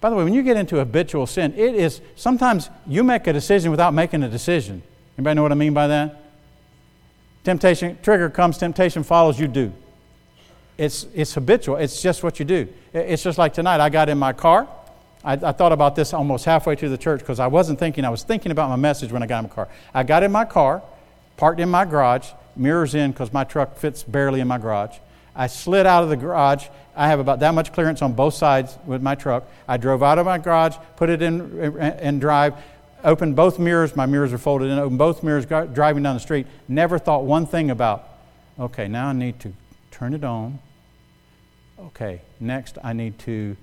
[0.00, 3.32] By the way, when you get into habitual sin, it is sometimes you make a
[3.32, 4.82] decision without making a decision.
[5.16, 6.22] Anybody know what I mean by that?
[7.42, 9.72] Temptation, trigger comes, temptation follows, you do.
[10.76, 11.76] It's, it's habitual.
[11.76, 12.68] It's just what you do.
[12.92, 13.80] It's just like tonight.
[13.80, 14.68] I got in my car.
[15.24, 18.04] I, I thought about this almost halfway to the church because I wasn't thinking.
[18.04, 19.68] I was thinking about my message when I got in my car.
[19.92, 20.82] I got in my car,
[21.36, 22.28] parked in my garage,
[22.58, 24.96] mirrors in because my truck fits barely in my garage.
[25.34, 26.66] I slid out of the garage.
[26.96, 29.44] I have about that much clearance on both sides with my truck.
[29.68, 32.54] I drove out of my garage, put it in, in drive,
[33.04, 33.94] opened both mirrors.
[33.94, 36.48] My mirrors are folded in, opened both mirrors, driving down the street.
[36.66, 38.08] Never thought one thing about,
[38.58, 39.52] okay, now I need to
[39.92, 40.58] turn it on.
[41.78, 43.56] Okay, next I need to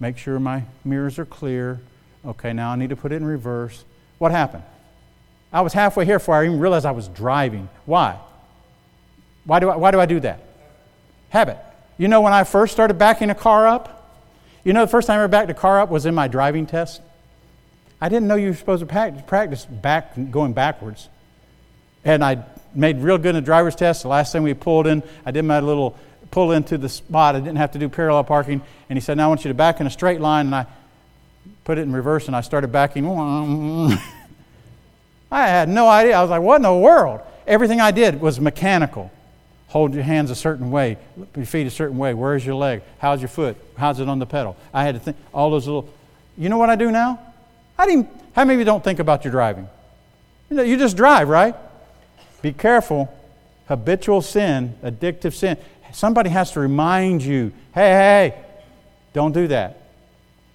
[0.00, 1.80] make sure my mirrors are clear.
[2.26, 3.84] Okay, now I need to put it in reverse.
[4.18, 4.64] What happened?
[5.50, 7.70] I was halfway here before I even realized I was driving.
[7.86, 8.18] Why?
[9.44, 10.40] Why do I, why do, I do that?
[11.30, 11.58] Habit.
[11.98, 14.22] You know, when I first started backing a car up,
[14.64, 16.66] you know, the first time I ever backed a car up was in my driving
[16.66, 17.02] test.
[18.00, 21.08] I didn't know you were supposed to practice back, going backwards.
[22.04, 24.02] And I made real good in the driver's test.
[24.02, 25.96] The last time we pulled in, I did my little
[26.30, 27.36] pull into the spot.
[27.36, 28.62] I didn't have to do parallel parking.
[28.88, 30.46] And he said, Now I want you to back in a straight line.
[30.46, 30.66] And I
[31.64, 33.06] put it in reverse, and I started backing.
[35.30, 36.16] I had no idea.
[36.16, 37.20] I was like, what in the world?
[37.46, 39.10] Everything I did was mechanical.
[39.74, 40.98] Hold your hands a certain way,
[41.34, 42.14] your feet a certain way.
[42.14, 42.82] Where's your leg?
[42.98, 43.56] How's your foot?
[43.76, 44.56] How's it on the pedal?
[44.72, 45.92] I had to think all those little.
[46.38, 47.18] You know what I do now?
[47.76, 48.08] I didn't.
[48.36, 49.68] How many of you don't think about your driving?
[50.48, 51.56] You, know, you just drive, right?
[52.40, 53.12] Be careful.
[53.66, 55.56] Habitual sin, addictive sin.
[55.92, 58.44] Somebody has to remind you, hey, hey, hey,
[59.12, 59.83] don't do that.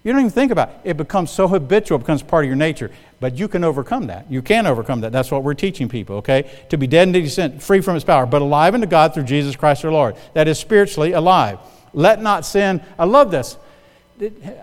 [0.04, 0.76] You don't even think about it.
[0.91, 2.89] It becomes so habitual, it becomes part of your nature.
[3.20, 4.32] But you can overcome that.
[4.32, 5.12] You can overcome that.
[5.12, 6.50] That's what we're teaching people, okay?
[6.70, 9.58] To be dead indeed sin, free from its power, but alive unto God through Jesus
[9.58, 10.16] Christ our Lord.
[10.34, 11.60] That is spiritually alive.
[11.93, 12.82] Let not sin.
[12.97, 13.58] I love this.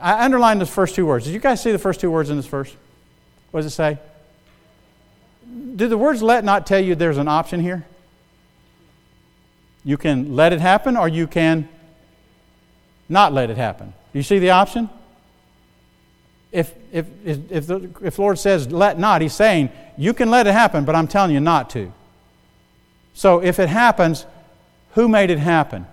[0.00, 1.26] I underlined those first two words.
[1.26, 2.74] Did you guys see the first two words in this verse?
[3.50, 3.98] What does it say?
[5.76, 7.86] Do the words let not tell you there's an option here?
[9.84, 11.68] You can let it happen or you can
[13.08, 13.92] not let it happen.
[14.12, 14.90] Do you see the option?
[16.96, 20.84] If, if, the, if Lord says, let not, He's saying, you can let it happen,
[20.84, 21.92] but I'm telling you not to.
[23.14, 24.26] So if it happens,
[24.92, 25.86] who made it happen?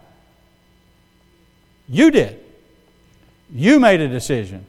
[1.87, 2.39] You did.
[3.51, 4.65] You made a decision.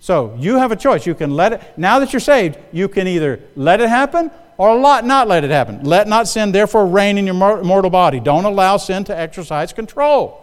[0.00, 1.06] So you have a choice.
[1.06, 4.78] You can let it, now that you're saved, you can either let it happen or
[4.78, 5.84] not let it happen.
[5.84, 8.20] Let not sin therefore reign in your mortal body.
[8.20, 10.39] Don't allow sin to exercise control.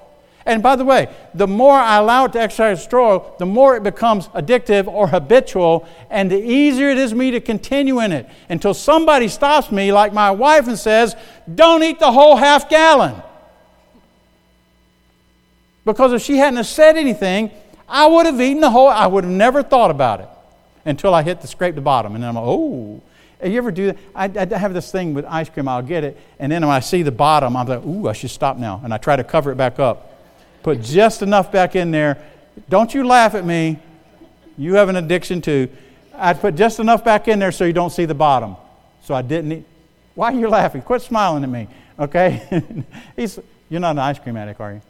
[0.48, 3.84] And by the way, the more I allow it to exercise control, the more it
[3.84, 8.74] becomes addictive or habitual, and the easier it is me to continue in it until
[8.74, 11.18] somebody stops me, like my wife, and says,
[11.54, 13.22] Don't eat the whole half gallon.
[15.84, 17.52] Because if she hadn't said anything,
[17.88, 20.30] I would have eaten the whole, I would have never thought about it
[20.86, 22.16] until I hit the scrape the bottom.
[22.16, 23.02] And then I'm like, oh.
[23.44, 23.98] You ever do that?
[24.16, 25.68] I, I, have this thing with ice cream.
[25.68, 28.32] I'll get it, and then when I see the bottom, I'm like, ooh, I should
[28.32, 28.82] stop now.
[28.84, 30.07] And I try to cover it back up.
[30.68, 32.22] Put just enough back in there.
[32.68, 33.80] Don't you laugh at me.
[34.58, 35.70] You have an addiction too.
[36.14, 38.58] I'd put just enough back in there so you don't see the bottom.
[39.02, 39.66] So I didn't eat.
[40.14, 40.82] Why are you laughing?
[40.82, 42.62] Quit smiling at me, okay?
[43.16, 43.40] He's,
[43.70, 44.82] you're not an ice cream addict, are you?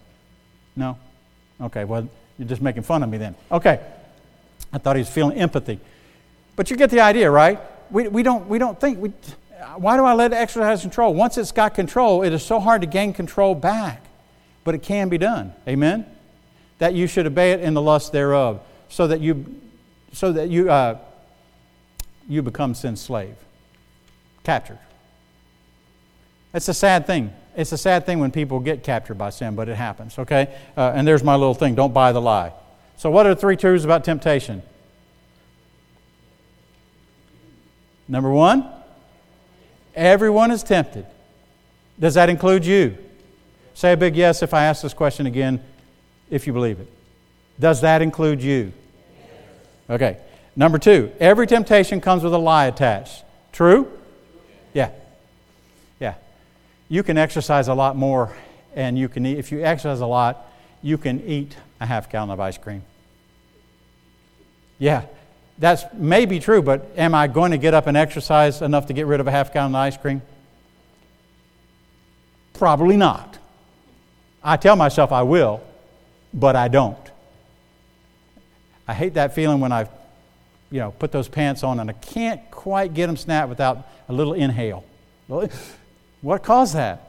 [0.75, 0.97] No?
[1.61, 2.09] Okay, well,
[2.39, 3.35] you're just making fun of me then.
[3.51, 3.79] Okay.
[4.73, 5.79] I thought he was feeling empathy.
[6.55, 7.61] But you get the idea, right?
[7.91, 8.97] We, we, don't, we don't think.
[8.97, 9.13] We,
[9.75, 11.13] why do I let exercise control?
[11.13, 14.06] Once it's got control, it is so hard to gain control back
[14.67, 15.53] but it can be done.
[15.65, 16.05] Amen?
[16.79, 18.59] That you should obey it in the lust thereof,
[18.89, 19.61] so that you,
[20.11, 20.97] so that you, uh,
[22.27, 23.37] you become sin's slave.
[24.43, 24.79] Captured.
[26.53, 27.33] It's a sad thing.
[27.55, 30.53] It's a sad thing when people get captured by sin, but it happens, okay?
[30.75, 32.51] Uh, and there's my little thing don't buy the lie.
[32.97, 34.61] So, what are the three truths about temptation?
[38.09, 38.69] Number one,
[39.95, 41.05] everyone is tempted.
[41.97, 42.97] Does that include you?
[43.77, 45.63] Say a big yes if I ask this question again,
[46.31, 46.91] if you believe it.
[47.59, 48.73] Does that include you?
[49.87, 50.17] Okay.
[50.55, 53.23] Number two, every temptation comes with a lie attached.
[53.51, 53.87] True?
[54.73, 54.89] Yeah.
[55.99, 56.15] Yeah.
[56.89, 58.35] You can exercise a lot more,
[58.73, 60.51] and you can eat, if you exercise a lot,
[60.81, 62.81] you can eat a half gallon of ice cream.
[64.79, 65.03] Yeah,
[65.59, 69.05] that's maybe true, but am I going to get up and exercise enough to get
[69.05, 70.23] rid of a half gallon of ice cream?
[72.55, 73.36] Probably not.
[74.47, 75.61] I tell myself I will,
[76.33, 76.97] but I don't.
[78.87, 79.89] I hate that feeling when I,
[80.71, 84.13] you know, put those pants on and I can't quite get them snapped without a
[84.13, 84.85] little inhale.
[86.21, 87.03] What caused that?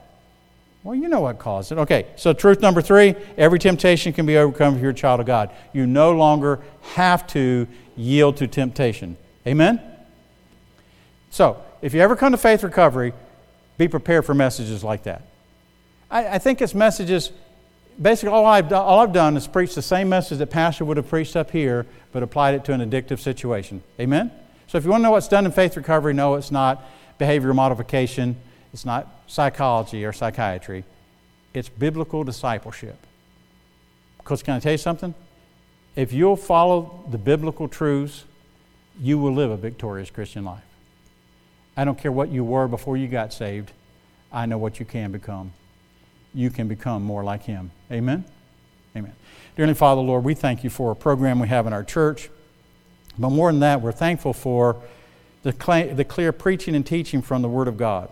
[0.83, 1.79] Well, you know what caused it.
[1.79, 5.27] Okay, so truth number three every temptation can be overcome if you're a child of
[5.27, 5.51] God.
[5.73, 6.59] You no longer
[6.95, 9.17] have to yield to temptation.
[9.47, 9.81] Amen?
[11.31, 13.13] So, if you ever come to faith recovery,
[13.77, 15.23] be prepared for messages like that.
[16.11, 17.33] I, I think it's messages,
[18.01, 21.09] basically, all I've, all I've done is preach the same message that Pastor would have
[21.09, 23.83] preached up here, but applied it to an addictive situation.
[24.01, 24.31] Amen?
[24.67, 26.85] So if you want to know what's done in faith recovery, no, it's not
[27.19, 28.37] behavioral modification,
[28.73, 30.85] it's not psychology or psychiatry,
[31.55, 32.97] it's biblical discipleship.
[34.19, 35.15] Because can I tell you something?
[35.97, 38.25] If you'll follow the biblical truths,
[39.01, 40.63] you will live a victorious Christian life.
[41.77, 43.73] I don't care what you were before you got saved,
[44.31, 45.53] I know what you can become
[46.35, 47.71] you can become more like Him.
[47.91, 48.25] Amen?
[48.97, 49.15] Amen.
[49.57, 52.31] Dearly Father, Lord, we thank you for a program we have in our church.
[53.19, 54.77] But more than that, we're thankful for
[55.43, 55.53] the,
[55.95, 58.11] the clear preaching and teaching from the Word of God.